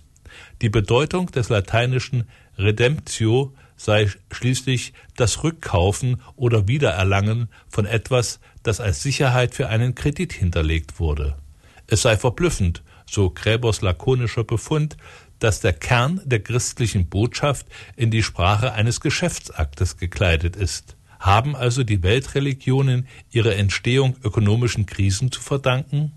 Die 0.61 0.69
Bedeutung 0.69 1.27
des 1.31 1.49
lateinischen 1.49 2.27
Redemptio 2.57 3.53
sei 3.75 4.09
schließlich 4.31 4.93
das 5.15 5.43
Rückkaufen 5.43 6.21
oder 6.35 6.67
Wiedererlangen 6.67 7.49
von 7.69 7.85
etwas, 7.85 8.39
das 8.63 8.79
als 8.79 9.03
Sicherheit 9.03 9.53
für 9.53 9.69
einen 9.69 9.93
Kredit 9.93 10.33
hinterlegt 10.33 10.99
wurde. 10.99 11.37
Es 11.85 12.01
sei 12.01 12.17
verblüffend, 12.17 12.81
so 13.09 13.29
Gräbers 13.29 13.81
lakonischer 13.81 14.43
Befund, 14.43 14.97
dass 15.39 15.59
der 15.59 15.73
Kern 15.73 16.21
der 16.25 16.39
christlichen 16.39 17.07
Botschaft 17.07 17.67
in 17.95 18.09
die 18.09 18.23
Sprache 18.23 18.73
eines 18.73 18.99
Geschäftsaktes 18.99 19.97
gekleidet 19.97 20.55
ist. 20.55 20.97
Haben 21.19 21.55
also 21.55 21.83
die 21.83 22.01
Weltreligionen 22.01 23.07
ihre 23.29 23.55
Entstehung 23.55 24.17
ökonomischen 24.23 24.87
Krisen 24.87 25.31
zu 25.31 25.41
verdanken? 25.41 26.13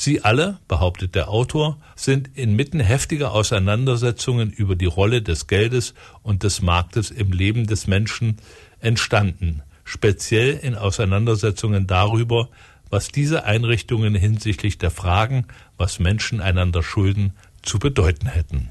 Sie 0.00 0.22
alle, 0.22 0.60
behauptet 0.68 1.16
der 1.16 1.28
Autor, 1.28 1.76
sind 1.96 2.30
inmitten 2.36 2.78
heftiger 2.78 3.32
Auseinandersetzungen 3.32 4.52
über 4.52 4.76
die 4.76 4.86
Rolle 4.86 5.22
des 5.22 5.48
Geldes 5.48 5.92
und 6.22 6.44
des 6.44 6.62
Marktes 6.62 7.10
im 7.10 7.32
Leben 7.32 7.66
des 7.66 7.88
Menschen 7.88 8.36
entstanden, 8.78 9.64
speziell 9.82 10.50
in 10.50 10.76
Auseinandersetzungen 10.76 11.88
darüber, 11.88 12.48
was 12.90 13.08
diese 13.08 13.42
Einrichtungen 13.42 14.14
hinsichtlich 14.14 14.78
der 14.78 14.92
Fragen, 14.92 15.46
was 15.76 15.98
Menschen 15.98 16.40
einander 16.40 16.84
schulden, 16.84 17.32
zu 17.62 17.80
bedeuten 17.80 18.28
hätten. 18.28 18.68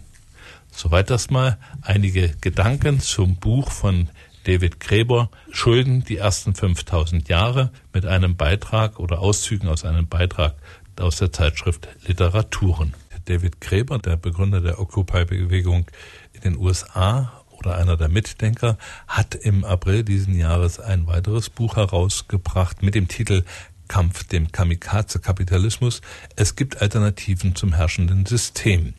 Soweit 0.71 1.09
das 1.09 1.29
mal 1.29 1.57
einige 1.81 2.29
Gedanken 2.39 3.01
zum 3.01 3.35
Buch 3.35 3.69
von 3.71 4.07
David 4.47 4.79
Gräber 4.79 5.29
Schulden 5.51 6.05
die 6.05 6.15
ersten 6.15 6.55
5000 6.55 7.27
Jahre 7.27 7.69
mit 7.91 8.05
einem 8.05 8.37
Beitrag 8.37 8.97
oder 8.97 9.19
Auszügen 9.19 9.67
aus 9.67 9.83
einem 9.83 10.07
Beitrag 10.07 10.55
aus 11.01 11.17
der 11.17 11.31
Zeitschrift 11.31 11.87
Literaturen. 12.05 12.93
David 13.25 13.59
Gräber, 13.61 13.99
der 13.99 14.15
Begründer 14.15 14.61
der 14.61 14.79
Occupy-Bewegung 14.79 15.87
in 16.33 16.41
den 16.41 16.57
USA 16.57 17.43
oder 17.49 17.75
einer 17.75 17.97
der 17.97 18.07
Mitdenker, 18.07 18.77
hat 19.07 19.35
im 19.35 19.65
April 19.65 20.03
diesen 20.03 20.37
Jahres 20.37 20.79
ein 20.79 21.07
weiteres 21.07 21.49
Buch 21.49 21.75
herausgebracht 21.75 22.83
mit 22.83 22.95
dem 22.95 23.07
Titel 23.07 23.43
Kampf 23.87 24.25
dem 24.25 24.51
Kamikaze-Kapitalismus. 24.51 26.01
Es 26.35 26.55
gibt 26.55 26.81
Alternativen 26.81 27.55
zum 27.55 27.73
herrschenden 27.73 28.25
System. 28.25 28.93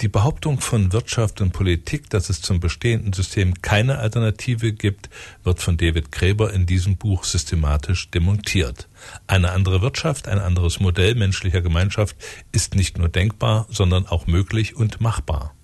Die 0.00 0.08
Behauptung 0.08 0.60
von 0.60 0.92
Wirtschaft 0.92 1.40
und 1.40 1.52
Politik, 1.52 2.08
dass 2.08 2.30
es 2.30 2.40
zum 2.40 2.60
bestehenden 2.60 3.12
System 3.12 3.60
keine 3.60 3.98
Alternative 3.98 4.72
gibt, 4.72 5.10
wird 5.44 5.60
von 5.60 5.76
David 5.76 6.10
Gräber 6.10 6.52
in 6.52 6.64
diesem 6.64 6.96
Buch 6.96 7.24
systematisch 7.24 8.10
demontiert. 8.10 8.88
Eine 9.26 9.52
andere 9.52 9.82
Wirtschaft, 9.82 10.26
ein 10.28 10.38
anderes 10.38 10.80
Modell 10.80 11.14
menschlicher 11.14 11.60
Gemeinschaft 11.60 12.16
ist 12.52 12.74
nicht 12.74 12.98
nur 12.98 13.08
denkbar, 13.08 13.66
sondern 13.68 14.06
auch 14.06 14.26
möglich 14.26 14.74
und 14.74 15.00
machbar. 15.00 15.54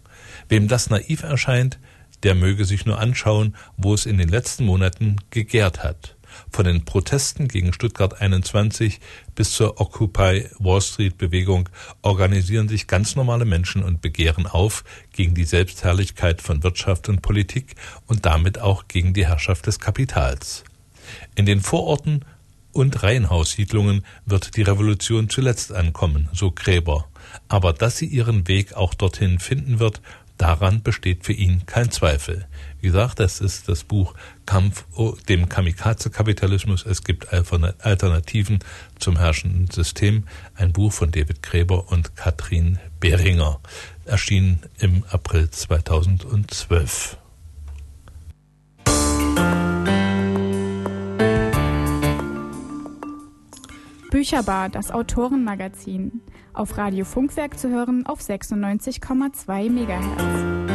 Wem 0.49 0.69
das 0.69 0.91
naiv 0.91 1.23
erscheint, 1.23 1.79
der 2.23 2.35
möge 2.35 2.65
sich 2.65 2.87
nur 2.87 2.99
anschauen, 2.99 3.57
wo 3.77 3.95
es 3.95 4.07
in 4.07 4.19
den 4.19 4.29
letzten 4.29 4.65
Monaten 4.65 5.17
gegärt 5.31 5.83
hat. 5.83 6.16
Von 6.51 6.65
den 6.65 6.85
Protesten 6.85 7.49
gegen 7.49 7.73
Stuttgart 7.73 8.21
21 8.21 9.01
bis 9.35 9.53
zur 9.53 9.81
Occupy 9.81 10.49
Wall 10.59 10.81
Street 10.81 11.19
Bewegung 11.19 11.69
organisieren 12.03 12.69
sich 12.69 12.87
ganz 12.87 13.17
normale 13.17 13.45
Menschen 13.45 13.83
und 13.83 14.01
begehren 14.01 14.47
auf 14.47 14.85
gegen 15.13 15.35
die 15.35 15.45
Selbstherrlichkeit 15.45 16.43
von 16.43 16.63
Wirtschaft 16.63 17.09
und 17.09 17.23
Politik 17.23 17.75
und 18.07 18.27
damit 18.27 18.59
auch 18.59 18.89
gegen 18.89 19.15
die 19.15 19.27
Herrschaft 19.27 19.67
des 19.67 19.81
Kapitals. 19.81 20.65
In 21.35 21.47
den 21.47 21.61
Vororten 21.61 22.25
und 22.73 23.03
Reihenhaussiedlungen 23.03 24.05
wird 24.27 24.57
die 24.57 24.63
Revolution 24.63 25.29
zuletzt 25.31 25.73
ankommen, 25.73 26.29
so 26.33 26.51
Gräber. 26.51 27.09
Aber 27.49 27.73
dass 27.73 27.97
sie 27.97 28.07
ihren 28.07 28.49
Weg 28.49 28.75
auch 28.75 28.95
dorthin 28.95 29.39
finden 29.39 29.79
wird, 29.79 30.03
daran 30.39 30.83
besteht 30.83 31.25
für 31.25 31.33
ihn 31.33 31.67
kein 31.67 31.91
Zweifel. 31.91 32.47
Wie 32.81 32.89
gesagt, 32.89 33.21
das 33.21 33.41
ist 33.41 33.69
das 33.69 33.85
Buch 33.85 34.15
Kampf 34.45 34.85
dem 35.29 35.49
Kamikaze-Kapitalismus. 35.49 36.87
Es 36.87 37.03
gibt 37.03 37.33
Alternativen 37.33 38.61
zum 38.99 39.19
herrschenden 39.19 39.71
System. 39.71 40.25
Ein 40.55 40.73
Buch 40.73 40.93
von 40.93 41.11
David 41.11 41.43
Gräber 41.43 41.91
und 41.91 42.17
Katrin 42.17 42.79
Behringer. 43.01 43.61
Erschienen 44.05 44.61
im 44.79 45.05
April 45.11 45.51
2012. 45.51 47.19
Bücherbar, 54.11 54.69
das 54.69 54.91
Autorenmagazin. 54.91 56.21
Auf 56.53 56.79
Radio 56.79 57.05
Funkwerk 57.05 57.59
zu 57.59 57.69
hören 57.69 58.07
auf 58.07 58.21
96,2 58.21 59.71
MHz. 59.71 60.67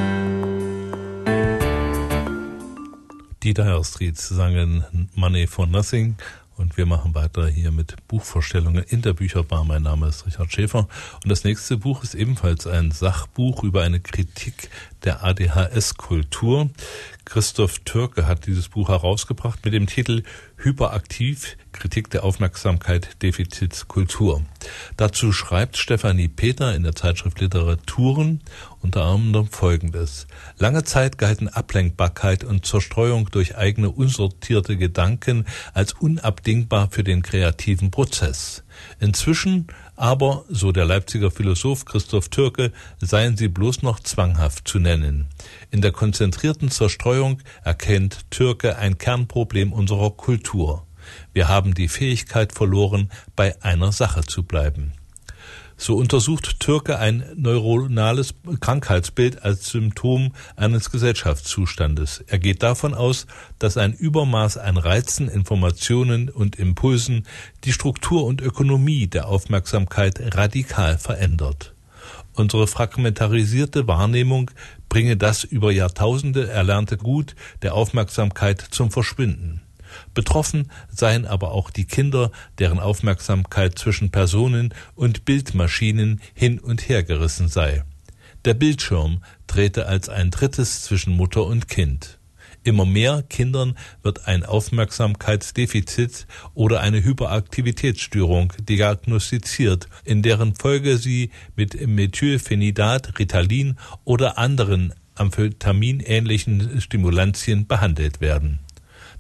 Die 3.44 3.54
Dire 3.54 3.84
Streets 3.84 4.30
sangen 4.30 5.10
Money 5.16 5.48
for 5.48 5.66
Nothing 5.66 6.16
und 6.58 6.78
wir 6.78 6.86
machen 6.86 7.16
weiter 7.16 7.48
hier 7.48 7.72
mit 7.72 7.96
Buchvorstellungen 8.08 8.84
in 8.84 9.02
der 9.02 9.14
Bücherbar. 9.14 9.64
Mein 9.64 9.84
Name 9.84 10.08
ist 10.08 10.28
Richard 10.28 10.52
Schäfer 10.52 10.88
und 11.24 11.30
das 11.30 11.44
nächste 11.44 11.78
Buch 11.78 12.04
ist 12.04 12.14
ebenfalls 12.14 12.68
ein 12.68 12.92
Sachbuch 12.92 13.64
über 13.64 13.82
eine 13.82 14.00
Kritik 14.00 14.70
der 15.04 15.24
ADHS-Kultur. 15.24 16.70
Christoph 17.26 17.80
Türke 17.80 18.28
hat 18.28 18.46
dieses 18.46 18.70
Buch 18.70 18.90
herausgebracht 18.90 19.64
mit 19.64 19.74
dem 19.74 19.88
Titel 19.88 20.24
Hyperaktiv, 20.58 21.58
Kritik 21.72 22.10
der 22.10 22.24
Aufmerksamkeit, 22.24 23.22
Defizits, 23.22 23.88
Kultur. 23.88 24.44
Dazu 24.98 25.32
schreibt 25.32 25.78
Stefanie 25.78 26.28
Peter 26.28 26.76
in 26.76 26.84
der 26.84 26.94
Zeitschrift 26.94 27.40
Literaturen 27.40 28.42
unter 28.82 29.04
anderem 29.04 29.48
Folgendes. 29.48 30.28
Lange 30.58 30.84
Zeit 30.84 31.18
galten 31.18 31.48
Ablenkbarkeit 31.48 32.44
und 32.44 32.66
Zerstreuung 32.66 33.30
durch 33.32 33.58
eigene 33.58 33.90
unsortierte 33.90 34.78
Gedanken 34.78 35.46
als 35.74 35.94
unabdingbar 35.94 36.90
für 36.92 37.04
den 37.04 37.22
kreativen 37.22 37.92
Prozess. 37.92 38.64
Inzwischen 39.00 39.68
aber, 40.02 40.46
so 40.50 40.72
der 40.72 40.86
Leipziger 40.86 41.30
Philosoph 41.30 41.86
Christoph 41.86 42.30
Türke, 42.30 42.72
seien 43.00 43.38
sie 43.38 43.50
bloß 43.50 43.84
noch 43.84 44.00
zwanghaft 44.00 44.68
zu 44.68 44.80
nennen. 44.80 45.28
In 45.70 45.82
der 45.82 45.92
konzentrierten 45.92 46.72
Zerstreuung 46.72 47.40
erkennt 47.64 48.32
Türke 48.32 48.78
ein 48.78 48.98
Kernproblem 48.98 49.72
unserer 49.72 50.10
Kultur. 50.10 50.88
Wir 51.34 51.48
haben 51.48 51.76
die 51.76 51.88
Fähigkeit 51.88 52.52
verloren, 52.52 53.12
bei 53.36 53.62
einer 53.62 53.92
Sache 53.92 54.24
zu 54.24 54.42
bleiben. 54.42 54.94
So 55.84 55.96
untersucht 55.96 56.60
Türke 56.60 57.00
ein 57.00 57.26
neuronales 57.36 58.36
Krankheitsbild 58.60 59.42
als 59.44 59.72
Symptom 59.72 60.32
eines 60.56 60.92
Gesellschaftszustandes. 60.92 62.24
Er 62.28 62.38
geht 62.38 62.62
davon 62.62 62.94
aus, 62.94 63.26
dass 63.58 63.78
ein 63.78 63.94
Übermaß 63.94 64.60
an 64.60 64.78
Reizen, 64.78 65.28
Informationen 65.28 66.30
und 66.30 66.58
Impulsen 66.58 67.26
die 67.64 67.74
Struktur 67.74 68.26
und 68.26 68.42
Ökonomie 68.42 69.08
der 69.08 69.28
Aufmerksamkeit 69.28 70.36
radikal 70.36 71.00
verändert. 71.00 71.74
Unsere 72.34 72.68
fragmentarisierte 72.68 73.88
Wahrnehmung 73.88 74.52
bringe 74.88 75.18
das 75.18 75.44
über 75.44 75.72
Jahrtausende 75.72 76.48
erlernte 76.48 76.98
Gut 76.98 77.36
der 77.64 77.74
Aufmerksamkeit 77.74 78.62
zum 78.62 78.92
Verschwinden. 78.92 79.62
Betroffen 80.14 80.72
seien 80.90 81.26
aber 81.26 81.52
auch 81.52 81.70
die 81.70 81.86
Kinder, 81.86 82.32
deren 82.60 82.80
Aufmerksamkeit 82.80 83.78
zwischen 83.78 84.12
Personen 84.12 84.74
und 84.96 85.26
Bildmaschinen 85.26 86.22
hin 86.34 86.60
und 86.60 86.88
her 86.90 87.04
gerissen 87.04 87.48
sei. 87.48 87.84
Der 88.46 88.54
Bildschirm 88.56 89.24
trete 89.48 89.86
als 89.86 90.10
ein 90.10 90.32
drittes 90.32 90.84
zwischen 90.84 91.16
Mutter 91.16 91.46
und 91.46 91.68
Kind. 91.68 92.20
Immer 92.64 92.86
mehr 92.86 93.24
Kindern 93.24 93.76
wird 94.04 94.28
ein 94.28 94.44
Aufmerksamkeitsdefizit 94.44 96.28
oder 96.54 96.82
eine 96.82 97.04
Hyperaktivitätsstörung 97.04 98.54
diagnostiziert, 98.60 99.88
in 100.06 100.22
deren 100.22 100.54
Folge 100.54 100.98
sie 100.98 101.32
mit 101.56 101.88
Methylphenidat, 101.88 103.18
Ritalin 103.18 103.78
oder 104.04 104.38
anderen 104.38 104.94
Amphetaminähnlichen 105.16 106.82
Stimulantien 106.82 107.66
behandelt 107.66 108.22
werden. 108.22 108.60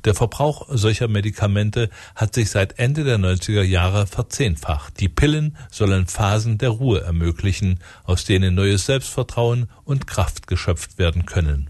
Der 0.03 0.15
Verbrauch 0.15 0.67
solcher 0.69 1.07
Medikamente 1.07 1.89
hat 2.15 2.33
sich 2.33 2.49
seit 2.49 2.79
Ende 2.79 3.03
der 3.03 3.19
90er 3.19 3.61
Jahre 3.61 4.07
verzehnfacht. 4.07 4.99
Die 4.99 5.09
Pillen 5.09 5.55
sollen 5.69 6.07
Phasen 6.07 6.57
der 6.57 6.69
Ruhe 6.69 7.01
ermöglichen, 7.01 7.79
aus 8.03 8.25
denen 8.25 8.55
neues 8.55 8.87
Selbstvertrauen 8.87 9.69
und 9.83 10.07
Kraft 10.07 10.47
geschöpft 10.47 10.97
werden 10.97 11.27
können. 11.27 11.69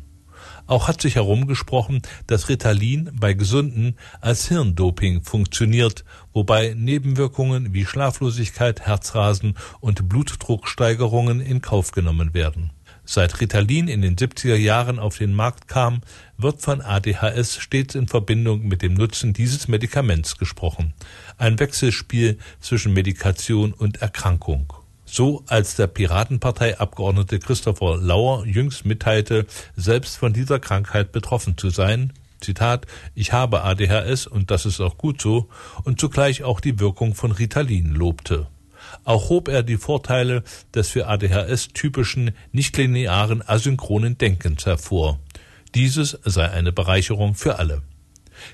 Auch 0.67 0.87
hat 0.87 1.01
sich 1.01 1.15
herumgesprochen, 1.15 2.01
dass 2.27 2.47
Ritalin 2.47 3.09
bei 3.19 3.33
Gesunden 3.33 3.97
als 4.21 4.47
Hirndoping 4.47 5.23
funktioniert, 5.23 6.05
wobei 6.31 6.73
Nebenwirkungen 6.77 7.73
wie 7.73 7.85
Schlaflosigkeit, 7.85 8.79
Herzrasen 8.79 9.55
und 9.81 10.07
Blutdrucksteigerungen 10.07 11.41
in 11.41 11.61
Kauf 11.61 11.91
genommen 11.91 12.33
werden. 12.33 12.71
Seit 13.03 13.41
Ritalin 13.41 13.87
in 13.87 14.01
den 14.01 14.15
70er 14.15 14.55
Jahren 14.55 14.99
auf 14.99 15.17
den 15.17 15.33
Markt 15.33 15.67
kam, 15.67 16.01
wird 16.37 16.61
von 16.61 16.81
ADHS 16.81 17.57
stets 17.57 17.95
in 17.95 18.07
Verbindung 18.07 18.67
mit 18.67 18.81
dem 18.81 18.93
Nutzen 18.93 19.33
dieses 19.33 19.67
Medikaments 19.67 20.37
gesprochen. 20.37 20.93
Ein 21.37 21.59
Wechselspiel 21.59 22.37
zwischen 22.59 22.93
Medikation 22.93 23.73
und 23.73 24.01
Erkrankung. 24.01 24.73
So 25.05 25.43
als 25.47 25.75
der 25.75 25.87
Piratenpartei-Abgeordnete 25.87 27.39
Christopher 27.39 27.97
Lauer 27.97 28.45
jüngst 28.45 28.85
mitteilte, 28.85 29.45
selbst 29.75 30.15
von 30.15 30.31
dieser 30.31 30.59
Krankheit 30.59 31.11
betroffen 31.11 31.57
zu 31.57 31.69
sein. 31.69 32.13
Zitat, 32.39 32.87
ich 33.13 33.33
habe 33.33 33.63
ADHS 33.63 34.25
und 34.27 34.51
das 34.51 34.65
ist 34.65 34.79
auch 34.79 34.97
gut 34.97 35.21
so, 35.21 35.49
und 35.83 35.99
zugleich 35.99 36.43
auch 36.43 36.61
die 36.61 36.79
Wirkung 36.79 37.13
von 37.13 37.31
Ritalin 37.31 37.93
lobte. 37.93 38.47
Auch 39.03 39.29
hob 39.29 39.47
er 39.47 39.63
die 39.63 39.77
Vorteile 39.77 40.43
des 40.73 40.89
für 40.89 41.07
ADHS 41.07 41.69
typischen 41.69 42.31
nichtlinearen 42.51 43.47
asynchronen 43.47 44.17
Denkens 44.17 44.65
hervor. 44.65 45.19
Dieses 45.73 46.19
sei 46.23 46.49
eine 46.49 46.71
Bereicherung 46.71 47.33
für 47.35 47.57
alle. 47.59 47.81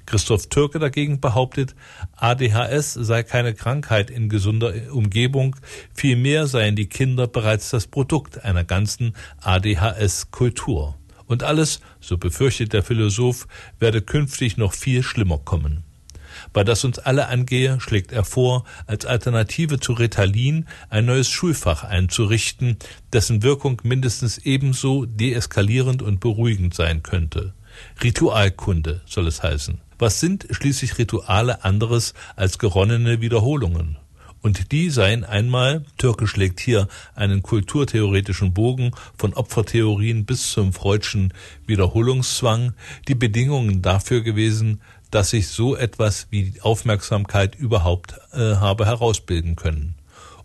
Christoph 0.06 0.48
Türke 0.48 0.80
dagegen 0.80 1.20
behauptet, 1.20 1.76
ADHS 2.16 2.94
sei 2.94 3.24
keine 3.24 3.54
Krankheit 3.54 4.10
in 4.10 4.30
gesunder 4.30 4.74
Umgebung, 4.92 5.56
vielmehr 5.94 6.48
seien 6.48 6.76
die 6.76 6.88
Kinder 6.88 7.28
bereits 7.28 7.70
das 7.70 7.88
Produkt 7.88 8.44
einer 8.44 8.64
ganzen 8.64 9.14
ADHS-Kultur. 9.42 10.96
Und 11.26 11.44
alles, 11.44 11.82
so 12.00 12.18
befürchtet 12.18 12.74
der 12.74 12.84
Philosoph, 12.84 13.48
werde 13.80 14.02
künftig 14.02 14.58
noch 14.58 14.74
viel 14.74 15.04
schlimmer 15.04 15.38
kommen. 15.38 15.84
Bei 16.54 16.64
das 16.64 16.84
uns 16.84 17.00
alle 17.00 17.28
angehe, 17.28 17.80
schlägt 17.80 18.12
er 18.12 18.24
vor, 18.24 18.64
als 18.86 19.06
Alternative 19.06 19.80
zu 19.80 19.94
Ritalin 19.94 20.66
ein 20.90 21.06
neues 21.06 21.30
Schulfach 21.30 21.84
einzurichten, 21.84 22.78
dessen 23.14 23.44
Wirkung 23.44 23.82
mindestens 23.84 24.38
ebenso 24.38 25.06
deeskalierend 25.06 26.02
und 26.02 26.20
beruhigend 26.20 26.74
sein 26.74 27.04
könnte. 27.04 27.54
Ritualkunde 28.04 29.02
soll 29.06 29.28
es 29.28 29.44
heißen. 29.44 29.80
Was 30.00 30.20
sind 30.20 30.48
schließlich 30.52 30.98
Rituale 30.98 31.64
anderes 31.64 32.14
als 32.36 32.60
geronnene 32.60 33.22
Wiederholungen? 33.22 33.98
Und 34.42 34.72
die 34.72 34.90
seien 34.92 35.24
einmal, 35.26 35.84
Türke 35.98 36.28
schlägt 36.28 36.60
hier 36.60 36.88
einen 37.16 37.42
kulturtheoretischen 37.42 38.54
Bogen 38.54 38.92
von 39.18 39.34
Opfertheorien 39.34 40.26
bis 40.26 40.52
zum 40.52 40.74
Freudschen 40.74 41.34
Wiederholungszwang, 41.66 42.74
die 43.08 43.16
Bedingungen 43.16 43.82
dafür 43.82 44.22
gewesen, 44.22 44.82
dass 45.18 45.34
ich 45.34 45.48
so 45.48 45.76
etwas 45.76 46.28
wie 46.30 46.54
Aufmerksamkeit 46.62 47.56
überhaupt 47.56 48.14
äh, 48.34 48.58
habe 48.58 48.86
herausbilden 48.86 49.56
können. 49.56 49.96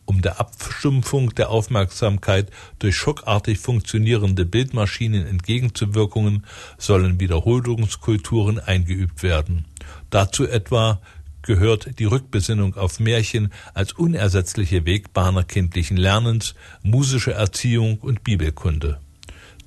Um 0.06 0.22
der 0.22 0.40
Abstumpfung 0.40 1.34
der 1.34 1.50
Aufmerksamkeit 1.50 2.50
durch 2.78 2.96
schockartig 2.96 3.58
funktionierende 3.58 4.46
Bildmaschinen 4.46 5.26
entgegenzuwirken, 5.26 6.46
sollen 6.78 7.20
Wiederholungskulturen 7.20 8.60
eingeübt 8.60 9.22
werden. 9.22 9.66
Dazu 10.08 10.48
etwa 10.48 11.02
gehört 11.42 11.98
die 11.98 12.06
Rückbesinnung 12.06 12.74
auf 12.74 12.98
Märchen 12.98 13.52
als 13.74 13.92
unersetzliche 13.92 14.86
Wegbahner 14.86 15.44
kindlichen 15.44 15.98
Lernens, 15.98 16.54
musische 16.82 17.32
Erziehung 17.32 17.98
und 17.98 18.24
Bibelkunde. 18.24 19.00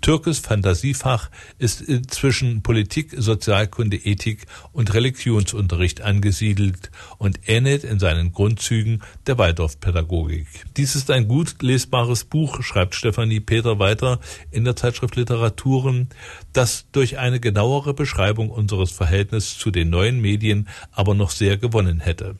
Türkes 0.02 0.40
Fantasiefach 0.40 1.32
ist 1.58 1.84
zwischen 2.12 2.62
Politik, 2.62 3.14
Sozialkunde, 3.18 3.98
Ethik 3.98 4.46
und 4.72 4.94
Religionsunterricht 4.94 6.02
angesiedelt 6.02 6.92
und 7.18 7.40
ähnelt 7.48 7.84
in 7.84 8.00
seinen 8.00 8.32
Grundzügen 8.32 9.02
der 9.26 9.38
Waldorfpädagogik. 9.38 10.48
Dies 10.78 10.96
ist 10.96 11.10
ein 11.10 11.28
gut 11.28 11.62
lesbares 11.62 12.24
Buch, 12.24 12.62
schreibt 12.62 12.96
Stefanie 12.96 13.40
Peter 13.40 13.80
weiter 13.80 14.20
in 14.52 14.64
der 14.64 14.76
Zeitschrift 14.76 15.16
Literaturen, 15.16 16.10
das 16.54 16.86
durch 16.92 17.18
eine 17.18 17.40
genauere 17.40 17.94
Beschreibung 17.94 18.50
unseres 18.50 18.92
Verhältnisses 18.92 19.58
zu 19.58 19.72
den 19.72 19.90
neuen 19.90 20.22
Medien 20.22 20.68
aber 20.92 21.16
noch 21.16 21.32
sehr 21.32 21.58
gewonnen 21.58 22.00
hätte. 22.00 22.36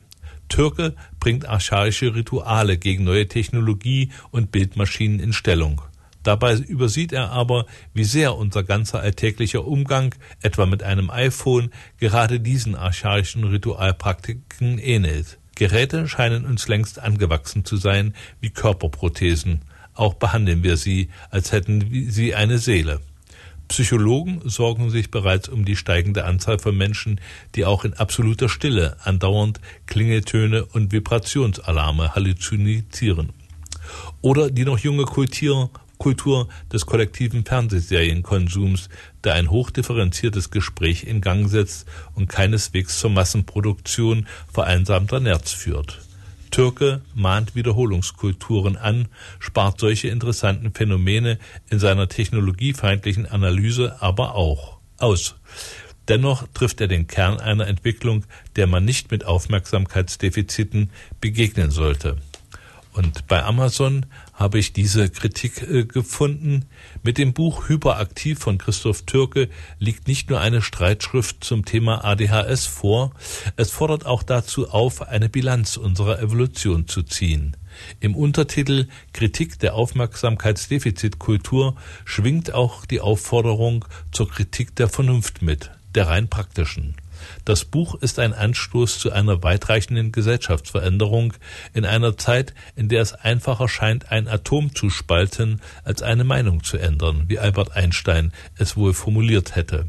Türke 0.48 0.94
bringt 1.18 1.48
archaische 1.48 2.14
Rituale 2.14 2.78
gegen 2.78 3.04
neue 3.04 3.26
Technologie 3.26 4.10
und 4.30 4.52
Bildmaschinen 4.52 5.18
in 5.18 5.32
Stellung. 5.32 5.82
Dabei 6.26 6.56
übersieht 6.56 7.12
er 7.12 7.30
aber, 7.30 7.66
wie 7.94 8.02
sehr 8.02 8.34
unser 8.34 8.64
ganzer 8.64 8.98
alltäglicher 8.98 9.64
Umgang, 9.64 10.12
etwa 10.42 10.66
mit 10.66 10.82
einem 10.82 11.08
iPhone, 11.08 11.70
gerade 12.00 12.40
diesen 12.40 12.74
archaischen 12.74 13.44
Ritualpraktiken 13.44 14.78
ähnelt. 14.78 15.38
Geräte 15.54 16.08
scheinen 16.08 16.44
uns 16.44 16.66
längst 16.66 16.98
angewachsen 16.98 17.64
zu 17.64 17.76
sein 17.76 18.12
wie 18.40 18.50
Körperprothesen. 18.50 19.60
Auch 19.94 20.14
behandeln 20.14 20.64
wir 20.64 20.76
sie, 20.76 21.10
als 21.30 21.52
hätten 21.52 22.10
sie 22.10 22.34
eine 22.34 22.58
Seele. 22.58 22.98
Psychologen 23.68 24.40
sorgen 24.44 24.90
sich 24.90 25.12
bereits 25.12 25.48
um 25.48 25.64
die 25.64 25.76
steigende 25.76 26.24
Anzahl 26.24 26.58
von 26.58 26.76
Menschen, 26.76 27.20
die 27.54 27.64
auch 27.64 27.84
in 27.84 27.94
absoluter 27.94 28.48
Stille 28.48 28.96
andauernd 29.04 29.60
Klingeltöne 29.86 30.64
und 30.64 30.90
Vibrationsalarme 30.90 32.16
halluzinieren. 32.16 33.30
Oder 34.22 34.50
die 34.50 34.64
noch 34.64 34.80
junge 34.80 35.04
Kultur 35.04 35.70
Kultur 35.98 36.48
des 36.72 36.86
kollektiven 36.86 37.44
Fernsehserienkonsums, 37.44 38.88
der 39.24 39.34
ein 39.34 39.50
hochdifferenziertes 39.50 40.50
Gespräch 40.50 41.04
in 41.04 41.20
Gang 41.20 41.48
setzt 41.48 41.86
und 42.14 42.28
keineswegs 42.28 42.98
zur 42.98 43.10
Massenproduktion 43.10 44.26
vereinsamter 44.52 45.20
Nerz 45.20 45.52
führt. 45.52 46.00
Türke 46.50 47.02
mahnt 47.14 47.54
Wiederholungskulturen 47.54 48.76
an, 48.76 49.08
spart 49.38 49.80
solche 49.80 50.08
interessanten 50.08 50.72
Phänomene 50.72 51.38
in 51.68 51.78
seiner 51.78 52.08
technologiefeindlichen 52.08 53.26
Analyse 53.26 54.00
aber 54.00 54.34
auch 54.34 54.78
aus. 54.98 55.34
Dennoch 56.08 56.46
trifft 56.54 56.80
er 56.80 56.88
den 56.88 57.08
Kern 57.08 57.40
einer 57.40 57.66
Entwicklung, 57.66 58.24
der 58.54 58.66
man 58.66 58.84
nicht 58.84 59.10
mit 59.10 59.24
Aufmerksamkeitsdefiziten 59.24 60.90
begegnen 61.20 61.70
sollte. 61.70 62.16
Und 62.96 63.26
bei 63.26 63.44
Amazon 63.44 64.06
habe 64.32 64.58
ich 64.58 64.72
diese 64.72 65.10
Kritik 65.10 65.60
äh, 65.62 65.84
gefunden. 65.84 66.64
Mit 67.02 67.18
dem 67.18 67.34
Buch 67.34 67.68
Hyperaktiv 67.68 68.38
von 68.38 68.56
Christoph 68.56 69.02
Türke 69.02 69.50
liegt 69.78 70.08
nicht 70.08 70.30
nur 70.30 70.40
eine 70.40 70.62
Streitschrift 70.62 71.44
zum 71.44 71.66
Thema 71.66 72.06
ADHS 72.06 72.64
vor, 72.64 73.12
es 73.56 73.70
fordert 73.70 74.06
auch 74.06 74.22
dazu 74.22 74.70
auf, 74.70 75.02
eine 75.02 75.28
Bilanz 75.28 75.76
unserer 75.76 76.20
Evolution 76.20 76.88
zu 76.88 77.02
ziehen. 77.02 77.54
Im 78.00 78.16
Untertitel 78.16 78.88
Kritik 79.12 79.58
der 79.58 79.74
Aufmerksamkeitsdefizitkultur 79.74 81.76
schwingt 82.06 82.54
auch 82.54 82.86
die 82.86 83.02
Aufforderung 83.02 83.84
zur 84.10 84.30
Kritik 84.30 84.74
der 84.74 84.88
Vernunft 84.88 85.42
mit, 85.42 85.70
der 85.94 86.08
rein 86.08 86.28
praktischen. 86.28 86.96
Das 87.44 87.64
Buch 87.64 87.94
ist 87.94 88.18
ein 88.18 88.32
Anstoß 88.32 88.98
zu 88.98 89.12
einer 89.12 89.42
weitreichenden 89.42 90.12
Gesellschaftsveränderung 90.12 91.34
in 91.72 91.84
einer 91.84 92.16
Zeit, 92.16 92.54
in 92.74 92.88
der 92.88 93.02
es 93.02 93.12
einfacher 93.12 93.68
scheint, 93.68 94.10
ein 94.10 94.28
Atom 94.28 94.74
zu 94.74 94.90
spalten, 94.90 95.60
als 95.84 96.02
eine 96.02 96.24
Meinung 96.24 96.62
zu 96.62 96.78
ändern, 96.78 97.24
wie 97.28 97.38
Albert 97.38 97.76
Einstein 97.76 98.32
es 98.56 98.76
wohl 98.76 98.94
formuliert 98.94 99.56
hätte. 99.56 99.88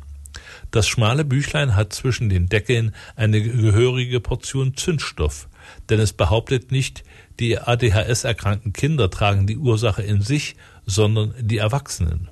Das 0.71 0.87
schmale 0.87 1.23
Büchlein 1.23 1.75
hat 1.75 1.93
zwischen 1.93 2.29
den 2.29 2.49
Deckeln 2.49 2.93
eine 3.15 3.41
gehörige 3.41 4.19
Portion 4.19 4.75
Zündstoff, 4.75 5.47
denn 5.89 5.99
es 5.99 6.13
behauptet 6.13 6.71
nicht, 6.71 7.03
die 7.39 7.59
ADHS 7.59 8.23
erkrankten 8.23 8.73
Kinder 8.73 9.09
tragen 9.09 9.47
die 9.47 9.57
Ursache 9.57 10.01
in 10.01 10.21
sich, 10.21 10.55
sondern 10.85 11.33
die 11.39 11.57
Erwachsenen. 11.57 12.29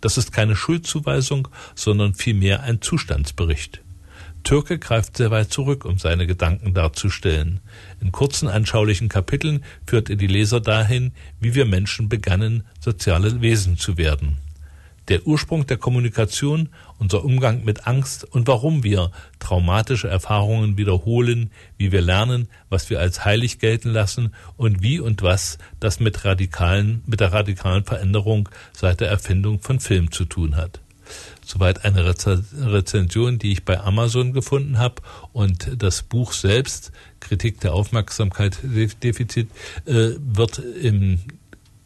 Das 0.00 0.18
ist 0.18 0.32
keine 0.32 0.56
Schuldzuweisung, 0.56 1.48
sondern 1.74 2.14
vielmehr 2.14 2.62
ein 2.62 2.80
Zustandsbericht. 2.82 3.82
Türke 4.46 4.78
greift 4.78 5.16
sehr 5.16 5.32
weit 5.32 5.52
zurück, 5.52 5.84
um 5.84 5.98
seine 5.98 6.24
Gedanken 6.24 6.72
darzustellen. 6.72 7.58
In 8.00 8.12
kurzen 8.12 8.46
anschaulichen 8.46 9.08
Kapiteln 9.08 9.64
führt 9.88 10.08
er 10.08 10.14
die 10.14 10.28
Leser 10.28 10.60
dahin, 10.60 11.10
wie 11.40 11.56
wir 11.56 11.64
Menschen 11.64 12.08
begannen, 12.08 12.62
soziale 12.78 13.40
Wesen 13.40 13.76
zu 13.76 13.98
werden. 13.98 14.36
Der 15.08 15.26
Ursprung 15.26 15.66
der 15.66 15.78
Kommunikation, 15.78 16.68
unser 17.00 17.24
Umgang 17.24 17.64
mit 17.64 17.88
Angst 17.88 18.22
und 18.22 18.46
warum 18.46 18.84
wir 18.84 19.10
traumatische 19.40 20.06
Erfahrungen 20.06 20.78
wiederholen, 20.78 21.50
wie 21.76 21.90
wir 21.90 22.00
lernen, 22.00 22.46
was 22.68 22.88
wir 22.88 23.00
als 23.00 23.24
heilig 23.24 23.58
gelten 23.58 23.90
lassen 23.90 24.32
und 24.56 24.80
wie 24.80 25.00
und 25.00 25.22
was 25.22 25.58
das 25.80 25.98
mit 25.98 26.24
radikalen, 26.24 27.02
mit 27.06 27.18
der 27.18 27.32
radikalen 27.32 27.82
Veränderung 27.82 28.48
seit 28.72 29.00
der 29.00 29.08
Erfindung 29.08 29.58
von 29.58 29.80
Film 29.80 30.12
zu 30.12 30.24
tun 30.24 30.54
hat. 30.54 30.80
Soweit 31.48 31.84
eine 31.84 32.04
Rezension, 32.04 33.38
die 33.38 33.52
ich 33.52 33.64
bei 33.64 33.78
Amazon 33.78 34.32
gefunden 34.32 34.78
habe. 34.78 35.00
Und 35.32 35.80
das 35.80 36.02
Buch 36.02 36.32
selbst, 36.32 36.90
Kritik 37.20 37.60
der 37.60 37.72
Aufmerksamkeitsdefizit, 37.72 39.48
äh, 39.84 40.10
wird 40.18 40.58
im, 40.58 41.20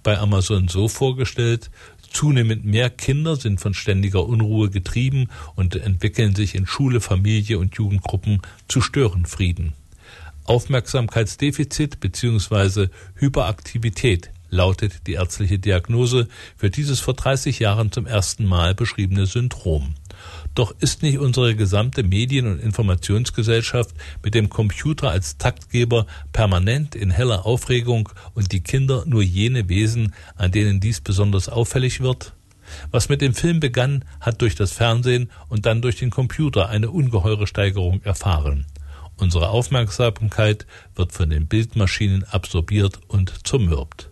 bei 0.03 0.19
Amazon 0.19 0.69
so 0.69 0.89
vorgestellt, 0.89 1.71
Zunehmend 2.11 2.65
mehr 2.65 2.91
Kinder 2.91 3.37
sind 3.37 3.61
von 3.61 3.73
ständiger 3.73 4.27
Unruhe 4.27 4.69
getrieben 4.69 5.29
und 5.55 5.77
entwickeln 5.77 6.35
sich 6.35 6.57
in 6.57 6.67
Schule, 6.67 7.01
Familie 7.01 7.59
und 7.59 7.77
Jugendgruppen 7.77 8.43
zu 8.67 8.81
Störenfrieden. 8.81 9.75
Aufmerksamkeitsdefizit 10.45 12.01
bzw. 12.01 12.89
Hyperaktivität 13.15 14.31
lautet 14.51 15.07
die 15.07 15.15
ärztliche 15.15 15.59
Diagnose 15.59 16.29
für 16.57 16.71
dieses 16.71 17.01
vor 17.01 17.15
30 17.15 17.59
Jahren 17.61 17.93
zum 17.93 18.07
ersten 18.07 18.45
Mal 18.45 18.75
beschriebene 18.75 19.27
Syndrom. 19.27 19.95
Doch 20.55 20.75
ist 20.81 21.03
nicht 21.03 21.19
unsere 21.19 21.55
gesamte 21.55 22.03
Medien- 22.03 22.47
und 22.47 22.61
Informationsgesellschaft 22.61 23.95
mit 24.23 24.35
dem 24.35 24.51
Computer 24.51 25.11
als 25.11 25.39
Taktgeber 25.39 26.07
permanent 26.33 26.95
in 26.95 27.11
heller 27.11 27.47
Aufregung 27.47 28.11
und 28.35 28.53
die 28.53 28.61
Kinder 28.61 29.05
nur 29.07 29.23
jene 29.23 29.69
Wesen, 29.69 30.13
an 30.37 30.51
denen 30.51 30.81
dies 30.81 31.01
besonders 31.01 31.49
auffällig 31.49 32.01
wird? 32.01 32.35
Was 32.91 33.09
mit 33.09 33.21
dem 33.21 33.35
Film 33.35 33.61
begann, 33.61 34.05
hat 34.21 34.43
durch 34.43 34.55
das 34.55 34.73
Fernsehen 34.73 35.31
und 35.49 35.67
dann 35.67 35.83
durch 35.83 35.97
den 35.97 36.11
Computer 36.11 36.69
eine 36.69 36.91
ungeheure 36.91 37.47
Steigerung 37.47 38.03
erfahren. 38.03 38.67
Unsere 39.17 39.51
Aufmerksamkeit 39.51 40.67
wird 40.95 41.13
von 41.13 41.31
den 41.31 41.47
Bildmaschinen 41.47 42.25
absorbiert 42.25 43.01
und 43.09 43.47
zermürbt. 43.47 44.09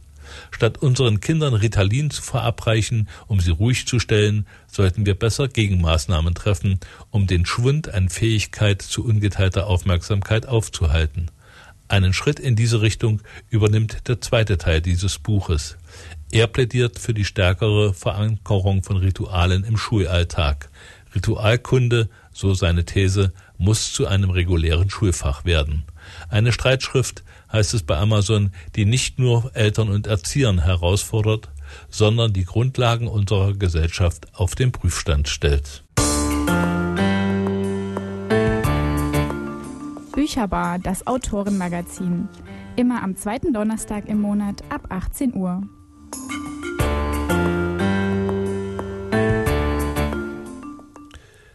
Statt 0.50 0.78
unseren 0.78 1.20
Kindern 1.20 1.54
Ritalin 1.54 2.10
zu 2.10 2.22
verabreichen, 2.22 3.08
um 3.26 3.40
sie 3.40 3.50
ruhig 3.50 3.86
zu 3.86 3.98
stellen, 3.98 4.46
sollten 4.66 5.06
wir 5.06 5.14
besser 5.14 5.48
Gegenmaßnahmen 5.48 6.34
treffen, 6.34 6.80
um 7.10 7.26
den 7.26 7.46
Schwund 7.46 7.92
an 7.92 8.08
Fähigkeit 8.08 8.82
zu 8.82 9.04
ungeteilter 9.04 9.66
Aufmerksamkeit 9.66 10.46
aufzuhalten. 10.46 11.30
Einen 11.88 12.12
Schritt 12.12 12.38
in 12.38 12.54
diese 12.54 12.82
Richtung 12.82 13.22
übernimmt 13.48 14.08
der 14.08 14.20
zweite 14.20 14.58
Teil 14.58 14.82
dieses 14.82 15.18
Buches. 15.18 15.78
Er 16.30 16.46
plädiert 16.46 16.98
für 16.98 17.14
die 17.14 17.24
stärkere 17.24 17.94
Verankerung 17.94 18.82
von 18.82 18.98
Ritualen 18.98 19.64
im 19.64 19.78
Schulalltag. 19.78 20.68
Ritualkunde, 21.14 22.10
so 22.30 22.52
seine 22.52 22.84
These, 22.84 23.32
muss 23.56 23.94
zu 23.94 24.06
einem 24.06 24.28
regulären 24.28 24.90
Schulfach 24.90 25.46
werden. 25.46 25.84
Eine 26.28 26.52
Streitschrift, 26.52 27.24
heißt 27.52 27.74
es 27.74 27.82
bei 27.82 27.96
Amazon, 27.96 28.50
die 28.76 28.84
nicht 28.84 29.18
nur 29.18 29.54
Eltern 29.54 29.88
und 29.88 30.06
Erziehern 30.06 30.62
herausfordert, 30.62 31.50
sondern 31.88 32.32
die 32.32 32.44
Grundlagen 32.44 33.08
unserer 33.08 33.54
Gesellschaft 33.54 34.26
auf 34.34 34.54
den 34.54 34.72
Prüfstand 34.72 35.28
stellt. 35.28 35.84
Bücherbar, 40.14 40.78
das 40.78 41.06
Autorenmagazin. 41.06 42.28
Immer 42.76 43.02
am 43.02 43.16
zweiten 43.16 43.52
Donnerstag 43.52 44.08
im 44.08 44.20
Monat 44.20 44.62
ab 44.68 44.86
18 44.90 45.34
Uhr. 45.34 45.62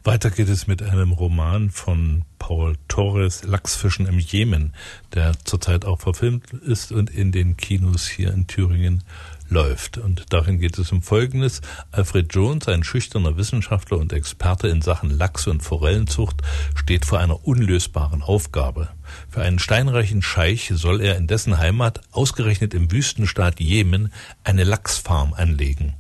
Weiter 0.05 0.31
geht 0.31 0.49
es 0.49 0.67
mit 0.67 0.83
einem 0.83 1.13
Roman 1.13 1.69
von 1.69 2.25
Paul 2.43 2.75
Torres, 2.89 3.45
Lachsfischen 3.45 4.05
im 4.05 4.19
Jemen, 4.19 4.73
der 5.13 5.31
zurzeit 5.45 5.85
auch 5.85 6.01
verfilmt 6.01 6.51
ist 6.51 6.91
und 6.91 7.09
in 7.09 7.31
den 7.31 7.55
Kinos 7.55 8.05
hier 8.05 8.33
in 8.33 8.47
Thüringen 8.47 9.01
läuft. 9.47 9.97
Und 9.97 10.25
darin 10.27 10.59
geht 10.59 10.77
es 10.77 10.91
um 10.91 11.01
Folgendes. 11.01 11.61
Alfred 11.93 12.35
Jones, 12.35 12.67
ein 12.67 12.83
schüchterner 12.83 13.37
Wissenschaftler 13.37 13.97
und 13.97 14.11
Experte 14.11 14.67
in 14.67 14.81
Sachen 14.81 15.09
Lachs- 15.09 15.47
und 15.47 15.63
Forellenzucht, 15.63 16.41
steht 16.75 17.05
vor 17.05 17.19
einer 17.19 17.47
unlösbaren 17.47 18.21
Aufgabe. 18.21 18.89
Für 19.29 19.41
einen 19.41 19.59
steinreichen 19.59 20.21
Scheich 20.21 20.69
soll 20.75 20.99
er 20.99 21.15
in 21.15 21.27
dessen 21.27 21.57
Heimat, 21.57 22.01
ausgerechnet 22.11 22.73
im 22.73 22.91
Wüstenstaat 22.91 23.61
Jemen, 23.61 24.11
eine 24.43 24.65
Lachsfarm 24.65 25.33
anlegen. 25.33 25.93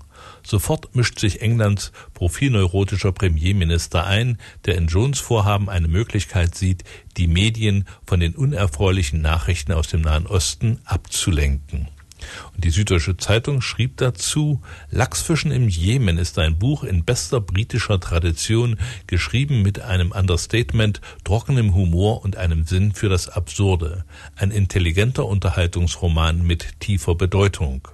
Sofort 0.45 0.95
mischt 0.95 1.19
sich 1.19 1.41
Englands 1.41 1.91
profilneurotischer 2.13 3.11
Premierminister 3.11 4.05
ein, 4.05 4.37
der 4.65 4.75
in 4.75 4.87
Jones 4.87 5.19
Vorhaben 5.19 5.69
eine 5.69 5.87
Möglichkeit 5.87 6.55
sieht, 6.55 6.83
die 7.17 7.27
Medien 7.27 7.87
von 8.05 8.19
den 8.19 8.35
unerfreulichen 8.35 9.21
Nachrichten 9.21 9.71
aus 9.71 9.87
dem 9.87 10.01
Nahen 10.01 10.27
Osten 10.27 10.79
abzulenken. 10.85 11.87
Und 12.53 12.63
die 12.63 12.69
Süddeutsche 12.69 13.17
Zeitung 13.17 13.61
schrieb 13.61 13.97
dazu, 13.97 14.61
Lachsfischen 14.89 15.51
im 15.51 15.67
Jemen 15.67 16.17
ist 16.17 16.37
ein 16.39 16.57
Buch 16.57 16.83
in 16.83 17.03
bester 17.03 17.41
britischer 17.41 17.99
Tradition, 17.99 18.77
geschrieben 19.07 19.61
mit 19.61 19.81
einem 19.81 20.11
Understatement, 20.11 21.01
trockenem 21.23 21.73
Humor 21.73 22.23
und 22.23 22.37
einem 22.37 22.65
Sinn 22.65 22.93
für 22.93 23.09
das 23.09 23.29
Absurde. 23.29 24.05
Ein 24.35 24.51
intelligenter 24.51 25.25
Unterhaltungsroman 25.25 26.43
mit 26.45 26.79
tiefer 26.79 27.15
Bedeutung. 27.15 27.87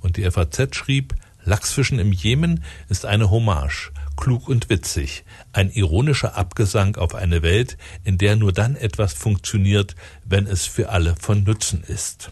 Und 0.00 0.16
die 0.16 0.28
FAZ 0.30 0.74
schrieb, 0.74 1.14
Lachsfischen 1.48 1.98
im 1.98 2.12
Jemen 2.12 2.62
ist 2.90 3.06
eine 3.06 3.30
Hommage, 3.30 3.90
klug 4.18 4.48
und 4.48 4.68
witzig, 4.68 5.24
ein 5.54 5.70
ironischer 5.70 6.36
Abgesang 6.36 6.96
auf 6.96 7.14
eine 7.14 7.42
Welt, 7.42 7.78
in 8.04 8.18
der 8.18 8.36
nur 8.36 8.52
dann 8.52 8.76
etwas 8.76 9.14
funktioniert, 9.14 9.96
wenn 10.26 10.46
es 10.46 10.66
für 10.66 10.90
alle 10.90 11.16
von 11.16 11.44
Nutzen 11.44 11.82
ist. 11.82 12.30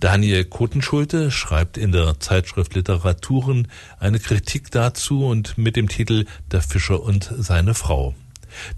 Daniel 0.00 0.44
Kotenschulte 0.44 1.30
schreibt 1.30 1.78
in 1.78 1.92
der 1.92 2.20
Zeitschrift 2.20 2.74
Literaturen 2.74 3.68
eine 3.98 4.18
Kritik 4.18 4.70
dazu 4.70 5.24
und 5.24 5.56
mit 5.56 5.76
dem 5.76 5.88
Titel 5.88 6.26
Der 6.50 6.60
Fischer 6.60 7.02
und 7.02 7.32
seine 7.38 7.72
Frau. 7.72 8.14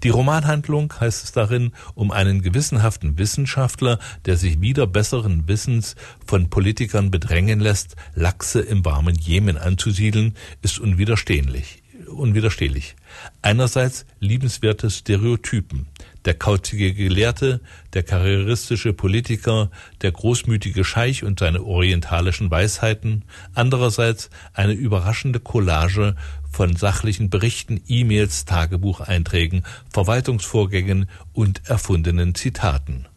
Die 0.03 0.09
Romanhandlung 0.09 0.93
heißt 0.99 1.23
es 1.23 1.31
darin 1.31 1.71
um 1.95 2.11
einen 2.11 2.41
gewissenhaften 2.41 3.17
Wissenschaftler, 3.17 3.99
der 4.25 4.37
sich 4.37 4.61
wieder 4.61 4.87
besseren 4.87 5.47
Wissens 5.47 5.95
von 6.25 6.49
Politikern 6.49 7.11
bedrängen 7.11 7.59
lässt, 7.59 7.95
Lachse 8.15 8.61
im 8.61 8.85
warmen 8.85 9.15
Jemen 9.15 9.57
anzusiedeln, 9.57 10.35
ist 10.61 10.79
unwiderstehlich. 10.79 11.83
Unwiderstehlich. 12.07 12.95
Einerseits 13.41 14.05
liebenswerte 14.19 14.89
Stereotypen. 14.89 15.87
Der 16.25 16.33
kauzige 16.33 16.93
Gelehrte, 16.93 17.59
der 17.93 18.03
karrieristische 18.03 18.93
Politiker, 18.93 19.69
der 20.01 20.11
großmütige 20.11 20.83
Scheich 20.83 21.23
und 21.23 21.39
seine 21.39 21.63
orientalischen 21.63 22.49
Weisheiten. 22.49 23.23
Andererseits 23.53 24.29
eine 24.53 24.73
überraschende 24.73 25.39
Collage 25.39 26.15
von 26.53 26.75
sachlichen 26.75 27.29
Berichten, 27.29 27.81
E-Mails, 27.87 28.45
Tagebucheinträgen, 28.45 29.63
Verwaltungsvorgängen 29.91 31.09
und 31.33 31.61
erfundenen 31.65 32.35
Zitaten. 32.35 33.07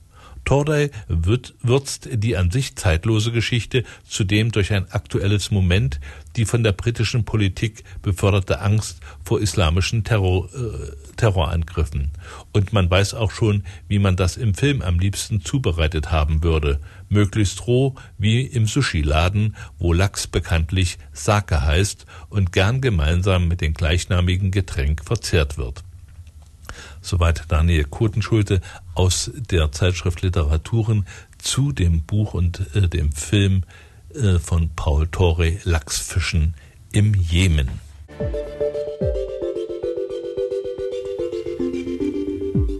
Tordey 0.47 0.91
würzt 1.09 2.09
die 2.13 2.37
an 2.37 2.51
sich 2.51 2.77
zeitlose 2.77 3.33
Geschichte 3.33 3.85
zudem 4.09 4.53
durch 4.53 4.73
ein 4.73 4.91
aktuelles 4.91 5.51
Moment, 5.51 6.01
die 6.37 6.45
von 6.45 6.63
der 6.63 6.73
britischen 6.73 7.25
Politik 7.25 7.83
beförderte 8.03 8.61
Angst 8.61 9.01
vor 9.25 9.41
islamischen 9.41 10.05
Terror, 10.05 10.49
äh, 10.55 11.17
Terrorangriffen. 11.17 12.11
Und 12.53 12.73
man 12.73 12.91
weiß 12.91 13.15
auch 13.15 13.31
schon, 13.31 13.65
wie 13.89 13.99
man 13.99 14.17
das 14.17 14.37
im 14.37 14.55
Film 14.55 14.83
am 14.83 14.99
liebsten 14.99 15.41
zubereitet 15.41 16.11
haben 16.11 16.43
würde. 16.43 16.81
Möglichst 17.09 17.67
roh, 17.67 17.95
wie 18.19 18.43
im 18.43 18.67
Sushi-Laden, 18.67 19.57
wo 19.79 19.93
Lachs 19.93 20.27
bekanntlich 20.27 20.99
Sake 21.13 21.63
heißt 21.63 22.07
und 22.29 22.53
gern 22.53 22.81
gemeinsam 22.81 23.49
mit 23.49 23.61
dem 23.61 23.75
gleichnamigen 23.75 24.51
Getränk 24.51 25.05
verzehrt 25.05 25.57
wird. 25.57 25.83
Soweit 27.01 27.45
Daniel 27.49 27.85
Kotenschulte 27.85 28.61
aus 28.95 29.31
der 29.35 29.71
Zeitschrift 29.73 30.23
Literaturen 30.23 31.07
zu 31.39 31.73
dem 31.73 32.03
Buch 32.03 32.35
und 32.35 32.75
äh, 32.75 32.89
dem 32.89 33.13
Film 33.13 33.63
von 34.41 34.71
Paul 34.75 35.07
Torre 35.09 35.59
Lachsfischen 35.65 36.55
im 36.93 37.13
Jemen. 37.15 37.69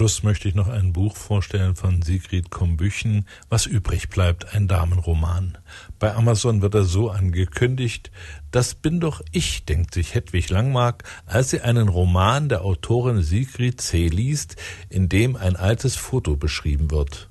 Schluss 0.00 0.22
möchte 0.22 0.48
ich 0.48 0.54
noch 0.54 0.68
ein 0.68 0.94
Buch 0.94 1.14
vorstellen 1.14 1.76
von 1.76 2.00
Sigrid 2.00 2.48
Kombüchen, 2.48 3.26
Was 3.50 3.66
übrig 3.66 4.08
bleibt, 4.08 4.54
ein 4.54 4.66
Damenroman. 4.66 5.58
Bei 5.98 6.14
Amazon 6.14 6.62
wird 6.62 6.74
er 6.74 6.84
so 6.84 7.10
angekündigt, 7.10 8.10
das 8.50 8.74
bin 8.74 9.00
doch 9.00 9.20
ich, 9.30 9.66
denkt 9.66 9.92
sich 9.92 10.14
Hedwig 10.14 10.48
Langmark, 10.48 11.04
als 11.26 11.50
sie 11.50 11.60
einen 11.60 11.88
Roman 11.88 12.48
der 12.48 12.64
Autorin 12.64 13.20
Sigrid 13.20 13.82
C. 13.82 14.08
liest, 14.08 14.56
in 14.88 15.10
dem 15.10 15.36
ein 15.36 15.54
altes 15.54 15.96
Foto 15.96 16.34
beschrieben 16.34 16.90
wird. 16.90 17.28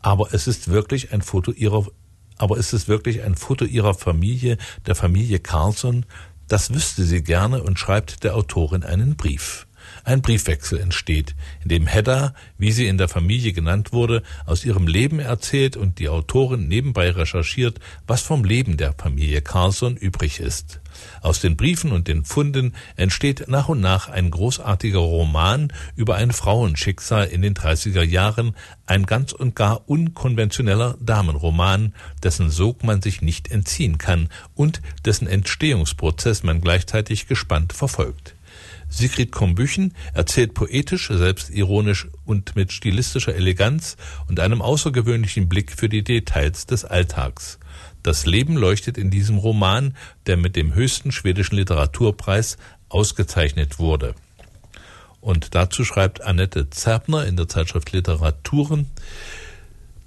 Aber 0.00 0.32
es 0.32 0.46
ist 0.46 0.68
wirklich 0.68 1.12
ein 1.12 1.22
Foto 1.22 1.50
ihrer 1.50 1.88
aber 2.38 2.56
ist 2.56 2.72
es 2.72 2.86
wirklich 2.86 3.24
ein 3.24 3.34
Foto 3.34 3.64
ihrer 3.64 3.94
Familie, 3.94 4.58
der 4.86 4.94
Familie 4.94 5.40
Carlson? 5.40 6.06
Das 6.46 6.72
wüsste 6.72 7.02
sie 7.02 7.24
gerne 7.24 7.64
und 7.64 7.80
schreibt 7.80 8.22
der 8.22 8.36
Autorin 8.36 8.84
einen 8.84 9.16
Brief. 9.16 9.66
Ein 10.04 10.22
Briefwechsel 10.22 10.78
entsteht, 10.78 11.34
in 11.62 11.68
dem 11.68 11.86
Hedda, 11.86 12.34
wie 12.58 12.72
sie 12.72 12.86
in 12.86 12.98
der 12.98 13.08
Familie 13.08 13.52
genannt 13.52 13.92
wurde, 13.92 14.22
aus 14.44 14.64
ihrem 14.64 14.86
Leben 14.86 15.18
erzählt 15.18 15.76
und 15.76 15.98
die 15.98 16.08
Autorin 16.08 16.68
nebenbei 16.68 17.10
recherchiert, 17.10 17.80
was 18.06 18.22
vom 18.22 18.44
Leben 18.44 18.76
der 18.76 18.92
Familie 18.92 19.42
Carlson 19.42 19.96
übrig 19.96 20.40
ist. 20.40 20.80
Aus 21.20 21.40
den 21.40 21.56
Briefen 21.56 21.92
und 21.92 22.08
den 22.08 22.24
Funden 22.24 22.74
entsteht 22.96 23.48
nach 23.48 23.68
und 23.68 23.80
nach 23.80 24.08
ein 24.08 24.30
großartiger 24.30 24.98
Roman 24.98 25.72
über 25.94 26.16
ein 26.16 26.30
Frauenschicksal 26.30 27.26
in 27.26 27.42
den 27.42 27.54
30er 27.54 28.02
Jahren, 28.02 28.54
ein 28.86 29.06
ganz 29.06 29.32
und 29.32 29.56
gar 29.56 29.88
unkonventioneller 29.88 30.96
Damenroman, 31.00 31.94
dessen 32.22 32.50
Sog 32.50 32.84
man 32.84 33.02
sich 33.02 33.22
nicht 33.22 33.50
entziehen 33.50 33.98
kann 33.98 34.28
und 34.54 34.80
dessen 35.04 35.26
Entstehungsprozess 35.26 36.42
man 36.42 36.60
gleichzeitig 36.60 37.26
gespannt 37.26 37.72
verfolgt. 37.72 38.35
Sigrid 38.88 39.32
Kombüchen 39.32 39.94
erzählt 40.14 40.54
poetisch, 40.54 41.08
selbstironisch 41.08 42.08
und 42.24 42.56
mit 42.56 42.72
stilistischer 42.72 43.34
Eleganz 43.34 43.96
und 44.28 44.40
einem 44.40 44.62
außergewöhnlichen 44.62 45.48
Blick 45.48 45.72
für 45.72 45.88
die 45.88 46.04
Details 46.04 46.66
des 46.66 46.84
Alltags. 46.84 47.58
Das 48.02 48.24
Leben 48.24 48.56
leuchtet 48.56 48.98
in 48.98 49.10
diesem 49.10 49.38
Roman, 49.38 49.96
der 50.26 50.36
mit 50.36 50.54
dem 50.56 50.74
höchsten 50.74 51.10
schwedischen 51.12 51.56
Literaturpreis 51.56 52.56
ausgezeichnet 52.88 53.78
wurde. 53.78 54.14
Und 55.20 55.56
dazu 55.56 55.84
schreibt 55.84 56.20
Annette 56.20 56.70
Zerbner 56.70 57.26
in 57.26 57.36
der 57.36 57.48
Zeitschrift 57.48 57.90
Literaturen, 57.92 58.86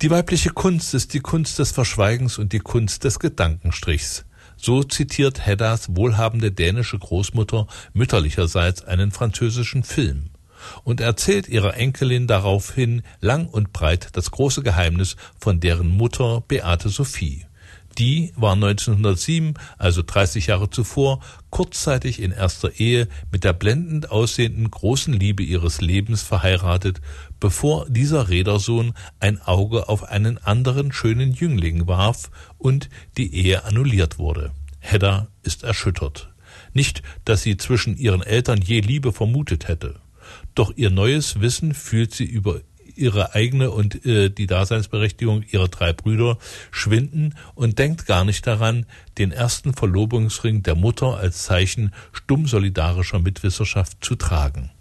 die 0.01 0.09
weibliche 0.09 0.51
Kunst 0.51 0.93
ist 0.93 1.13
die 1.13 1.19
Kunst 1.19 1.59
des 1.59 1.71
Verschweigens 1.71 2.37
und 2.37 2.53
die 2.53 2.59
Kunst 2.59 3.03
des 3.03 3.19
Gedankenstrichs. 3.19 4.23
So 4.61 4.83
zitiert 4.83 5.45
Heddas 5.45 5.95
wohlhabende 5.95 6.51
dänische 6.51 6.99
Großmutter 6.99 7.65
mütterlicherseits 7.93 8.83
einen 8.83 9.11
französischen 9.11 9.83
Film 9.83 10.31
und 10.83 10.99
erzählt 10.99 11.47
ihrer 11.47 11.77
Enkelin 11.77 12.27
daraufhin 12.27 13.03
lang 13.21 13.47
und 13.47 13.71
breit 13.71 14.09
das 14.13 14.31
große 14.31 14.61
Geheimnis 14.61 15.15
von 15.39 15.61
deren 15.61 15.87
Mutter 15.87 16.43
Beate 16.45 16.89
Sophie. 16.89 17.45
Die 17.97 18.31
war 18.35 18.53
1907, 18.53 19.55
also 19.77 20.03
30 20.05 20.47
Jahre 20.47 20.69
zuvor, 20.69 21.19
kurzzeitig 21.49 22.21
in 22.21 22.31
erster 22.31 22.79
Ehe 22.79 23.07
mit 23.31 23.43
der 23.43 23.53
blendend 23.53 24.11
aussehenden 24.11 24.71
großen 24.71 25.13
Liebe 25.13 25.43
ihres 25.43 25.81
Lebens 25.81 26.21
verheiratet, 26.21 27.01
bevor 27.39 27.89
dieser 27.89 28.29
Rädersohn 28.29 28.93
ein 29.19 29.41
Auge 29.41 29.89
auf 29.89 30.03
einen 30.03 30.37
anderen 30.37 30.91
schönen 30.91 31.33
Jüngling 31.33 31.87
warf 31.87 32.31
und 32.57 32.89
die 33.17 33.33
Ehe 33.33 33.65
annulliert 33.65 34.17
wurde. 34.17 34.51
Hedda 34.79 35.27
ist 35.43 35.63
erschüttert. 35.63 36.33
Nicht, 36.73 37.03
dass 37.25 37.41
sie 37.41 37.57
zwischen 37.57 37.97
ihren 37.97 38.21
Eltern 38.21 38.61
je 38.61 38.79
Liebe 38.79 39.11
vermutet 39.11 39.67
hätte. 39.67 39.99
Doch 40.55 40.71
ihr 40.75 40.89
neues 40.89 41.41
Wissen 41.41 41.73
fühlt 41.73 42.13
sie 42.13 42.25
über 42.25 42.61
ihre 42.99 43.33
eigene 43.33 43.71
und 43.71 44.05
äh, 44.05 44.29
die 44.29 44.47
Daseinsberechtigung 44.47 45.43
ihrer 45.49 45.67
drei 45.67 45.93
Brüder 45.93 46.37
schwinden 46.71 47.35
und 47.55 47.79
denkt 47.79 48.05
gar 48.05 48.25
nicht 48.25 48.45
daran, 48.45 48.85
den 49.17 49.31
ersten 49.31 49.73
Verlobungsring 49.73 50.63
der 50.63 50.75
Mutter 50.75 51.17
als 51.17 51.43
Zeichen 51.43 51.93
stumm 52.11 52.47
solidarischer 52.47 53.19
Mitwisserschaft 53.19 54.03
zu 54.03 54.15
tragen. 54.15 54.71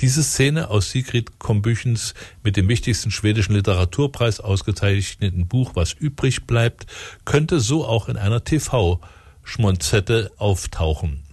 Diese 0.00 0.22
Szene 0.22 0.70
aus 0.70 0.90
Sigrid 0.90 1.40
Kombüchens 1.40 2.14
mit 2.44 2.56
dem 2.56 2.68
wichtigsten 2.68 3.10
schwedischen 3.10 3.54
Literaturpreis 3.54 4.38
ausgezeichneten 4.38 5.48
Buch 5.48 5.72
Was 5.74 5.92
übrig 5.92 6.46
bleibt, 6.46 6.86
könnte 7.24 7.58
so 7.58 7.84
auch 7.84 8.08
in 8.08 8.16
einer 8.16 8.44
TV-Schmonzette 8.44 10.30
auftauchen. 10.36 11.27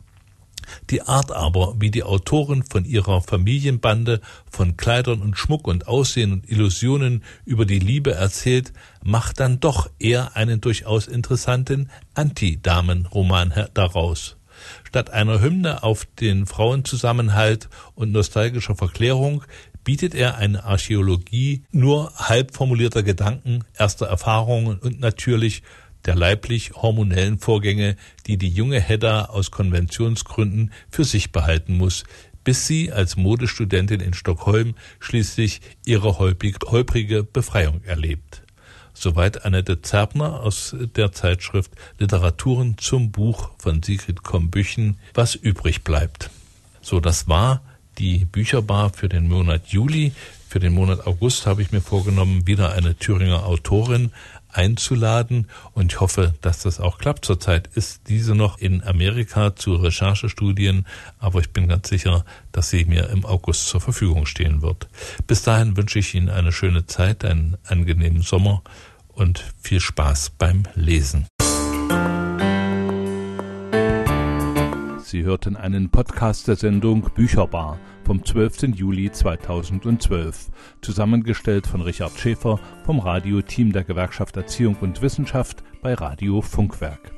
Die 0.89 1.01
Art 1.01 1.31
aber, 1.31 1.75
wie 1.79 1.91
die 1.91 2.03
Autorin 2.03 2.63
von 2.63 2.85
ihrer 2.85 3.21
Familienbande, 3.21 4.21
von 4.49 4.77
Kleidern 4.77 5.21
und 5.21 5.37
Schmuck 5.37 5.67
und 5.67 5.87
Aussehen 5.87 6.33
und 6.33 6.49
Illusionen 6.49 7.23
über 7.45 7.65
die 7.65 7.79
Liebe 7.79 8.13
erzählt, 8.13 8.73
macht 9.03 9.39
dann 9.39 9.59
doch 9.59 9.89
eher 9.99 10.35
einen 10.35 10.61
durchaus 10.61 11.07
interessanten 11.07 11.89
Anti-Damen-Roman 12.13 13.53
daraus. 13.73 14.37
Statt 14.83 15.09
einer 15.09 15.41
Hymne 15.41 15.83
auf 15.83 16.07
den 16.19 16.45
Frauenzusammenhalt 16.45 17.69
und 17.93 18.11
nostalgischer 18.11 18.75
Verklärung 18.75 19.43
bietet 19.83 20.15
er 20.15 20.37
eine 20.37 20.63
Archäologie 20.63 21.63
nur 21.71 22.11
halb 22.15 22.55
formulierter 22.55 23.03
Gedanken, 23.03 23.63
erster 23.77 24.07
Erfahrungen 24.07 24.79
und 24.79 24.99
natürlich 24.99 25.61
der 26.05 26.15
leiblich-hormonellen 26.15 27.39
Vorgänge, 27.39 27.95
die 28.27 28.37
die 28.37 28.49
junge 28.49 28.79
Hedda 28.79 29.25
aus 29.25 29.51
Konventionsgründen 29.51 30.71
für 30.89 31.03
sich 31.03 31.31
behalten 31.31 31.77
muss, 31.77 32.03
bis 32.43 32.67
sie 32.67 32.91
als 32.91 33.17
Modestudentin 33.17 33.99
in 33.99 34.13
Stockholm 34.13 34.75
schließlich 34.99 35.61
ihre 35.83 36.19
holprige 36.19 37.23
Befreiung 37.23 37.83
erlebt. 37.83 38.43
Soweit 38.93 39.43
Annette 39.43 39.81
Zerbner 39.81 40.39
aus 40.41 40.73
der 40.95 41.11
Zeitschrift 41.11 41.71
Literaturen 41.99 42.77
zum 42.77 43.11
Buch 43.11 43.49
von 43.57 43.83
Sigrid 43.83 44.23
Kombüchen, 44.23 44.97
was 45.13 45.35
übrig 45.35 45.83
bleibt. 45.83 46.29
So, 46.81 47.01
das 47.01 47.27
war 47.27 47.61
die 47.97 48.25
Bücherbar 48.25 48.91
für 48.93 49.09
den 49.09 49.27
Monat 49.27 49.67
Juli. 49.67 50.13
Für 50.47 50.59
den 50.59 50.73
Monat 50.73 51.05
August 51.05 51.45
habe 51.45 51.61
ich 51.61 51.71
mir 51.71 51.81
vorgenommen, 51.81 52.47
wieder 52.47 52.71
eine 52.73 52.95
Thüringer 52.95 53.45
Autorin 53.45 54.11
einzuladen 54.55 55.47
und 55.73 55.91
ich 55.91 55.99
hoffe, 55.99 56.33
dass 56.41 56.63
das 56.63 56.79
auch 56.79 56.97
klappt. 56.97 57.25
Zurzeit 57.25 57.69
ist 57.75 58.01
diese 58.07 58.35
noch 58.35 58.57
in 58.57 58.83
Amerika 58.83 59.55
zu 59.55 59.75
Recherchestudien, 59.75 60.85
aber 61.19 61.39
ich 61.39 61.51
bin 61.51 61.67
ganz 61.67 61.89
sicher, 61.89 62.25
dass 62.51 62.69
sie 62.69 62.85
mir 62.85 63.09
im 63.09 63.25
August 63.25 63.67
zur 63.67 63.81
Verfügung 63.81 64.25
stehen 64.25 64.61
wird. 64.61 64.87
Bis 65.27 65.43
dahin 65.43 65.77
wünsche 65.77 65.99
ich 65.99 66.15
Ihnen 66.15 66.29
eine 66.29 66.51
schöne 66.51 66.85
Zeit, 66.85 67.25
einen 67.25 67.57
angenehmen 67.65 68.21
Sommer 68.21 68.61
und 69.09 69.43
viel 69.61 69.79
Spaß 69.79 70.31
beim 70.37 70.63
Lesen. 70.75 71.27
Sie 75.05 75.23
hörten 75.23 75.55
einen 75.55 75.91
Podcast 75.91 76.47
der 76.47 76.55
Sendung 76.55 77.11
Bücherbar 77.13 77.77
vom 78.05 78.25
12. 78.25 78.75
Juli 78.75 79.11
2012, 79.11 80.49
zusammengestellt 80.81 81.67
von 81.67 81.81
Richard 81.81 82.17
Schäfer 82.17 82.59
vom 82.87 82.97
Radioteam 82.97 83.71
der 83.71 83.83
Gewerkschaft 83.83 84.35
Erziehung 84.35 84.75
und 84.81 85.03
Wissenschaft 85.03 85.63
bei 85.83 85.93
Radio 85.93 86.41
Funkwerk. 86.41 87.14